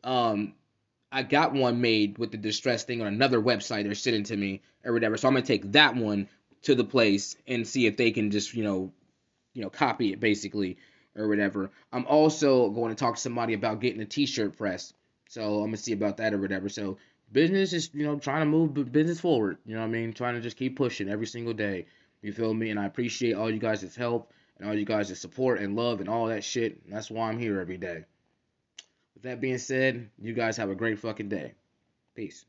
um, 0.05 0.55
I 1.11 1.23
got 1.23 1.53
one 1.53 1.81
made 1.81 2.19
with 2.19 2.31
the 2.31 2.37
distress 2.37 2.85
thing 2.85 3.01
on 3.01 3.07
another 3.07 3.41
website. 3.41 3.85
They're 3.85 3.95
sitting 3.95 4.25
to 4.25 4.37
me 4.37 4.61
or 4.85 4.93
whatever. 4.93 5.17
So 5.17 5.29
I'm 5.29 5.35
gonna 5.35 5.47
take 5.47 5.73
that 5.73 5.97
one 5.97 6.29
to 6.63 6.75
the 6.75 6.85
place 6.85 7.37
and 7.47 7.67
see 7.67 7.87
if 7.87 7.97
they 7.97 8.11
can 8.11 8.31
just 8.31 8.55
you 8.55 8.65
know, 8.65 8.93
you 9.59 9.65
know, 9.65 9.71
copy 9.71 10.13
it 10.13 10.21
basically 10.21 10.79
or 11.17 11.27
whatever. 11.27 11.73
I'm 11.93 12.07
also 12.07 12.71
going 12.71 12.91
to 12.91 12.95
talk 12.95 13.17
to 13.17 13.21
somebody 13.21 13.55
about 13.55 13.81
getting 13.81 14.01
a 14.01 14.05
T-shirt 14.07 14.57
press. 14.57 14.93
So 15.29 15.57
I'm 15.57 15.67
gonna 15.67 15.77
see 15.77 15.93
about 15.93 16.19
that 16.19 16.33
or 16.33 16.39
whatever. 16.39 16.69
So 16.69 16.97
business 17.33 17.73
is 17.73 17.91
you 17.93 18.07
know 18.07 18.19
trying 18.19 18.41
to 18.41 18.47
move 18.47 18.93
business 18.93 19.21
forward. 19.21 19.59
You 19.67 19.75
know 19.75 19.81
what 19.81 19.89
I 19.89 19.91
mean? 19.91 20.13
Trying 20.13 20.37
to 20.37 20.41
just 20.41 20.57
keep 20.57 20.77
pushing 20.77 21.09
every 21.09 21.27
single 21.27 21.53
day. 21.53 21.87
You 22.23 22.33
feel 22.33 22.55
me? 22.55 22.71
And 22.71 22.79
I 22.79 22.87
appreciate 22.87 23.35
all 23.35 23.51
you 23.51 23.59
guys' 23.59 23.97
help 23.97 24.33
and 24.59 24.69
all 24.69 24.75
you 24.75 24.85
guys' 24.85 25.19
support 25.19 25.61
and 25.61 25.77
love 25.77 26.01
and 26.01 26.09
all 26.09 26.29
that 26.29 26.45
shit. 26.45 26.81
And 26.85 26.93
that's 26.93 27.11
why 27.11 27.29
I'm 27.29 27.39
here 27.39 27.61
every 27.61 27.79
day. 27.79 28.05
With 29.15 29.25
that 29.25 29.41
being 29.41 29.59
said, 29.59 30.09
you 30.21 30.35
guys 30.35 30.57
have 30.57 30.71
a 30.71 30.77
great 30.77 31.01
fucking 31.01 31.29
day. 31.29 31.55
Peace. 32.15 32.47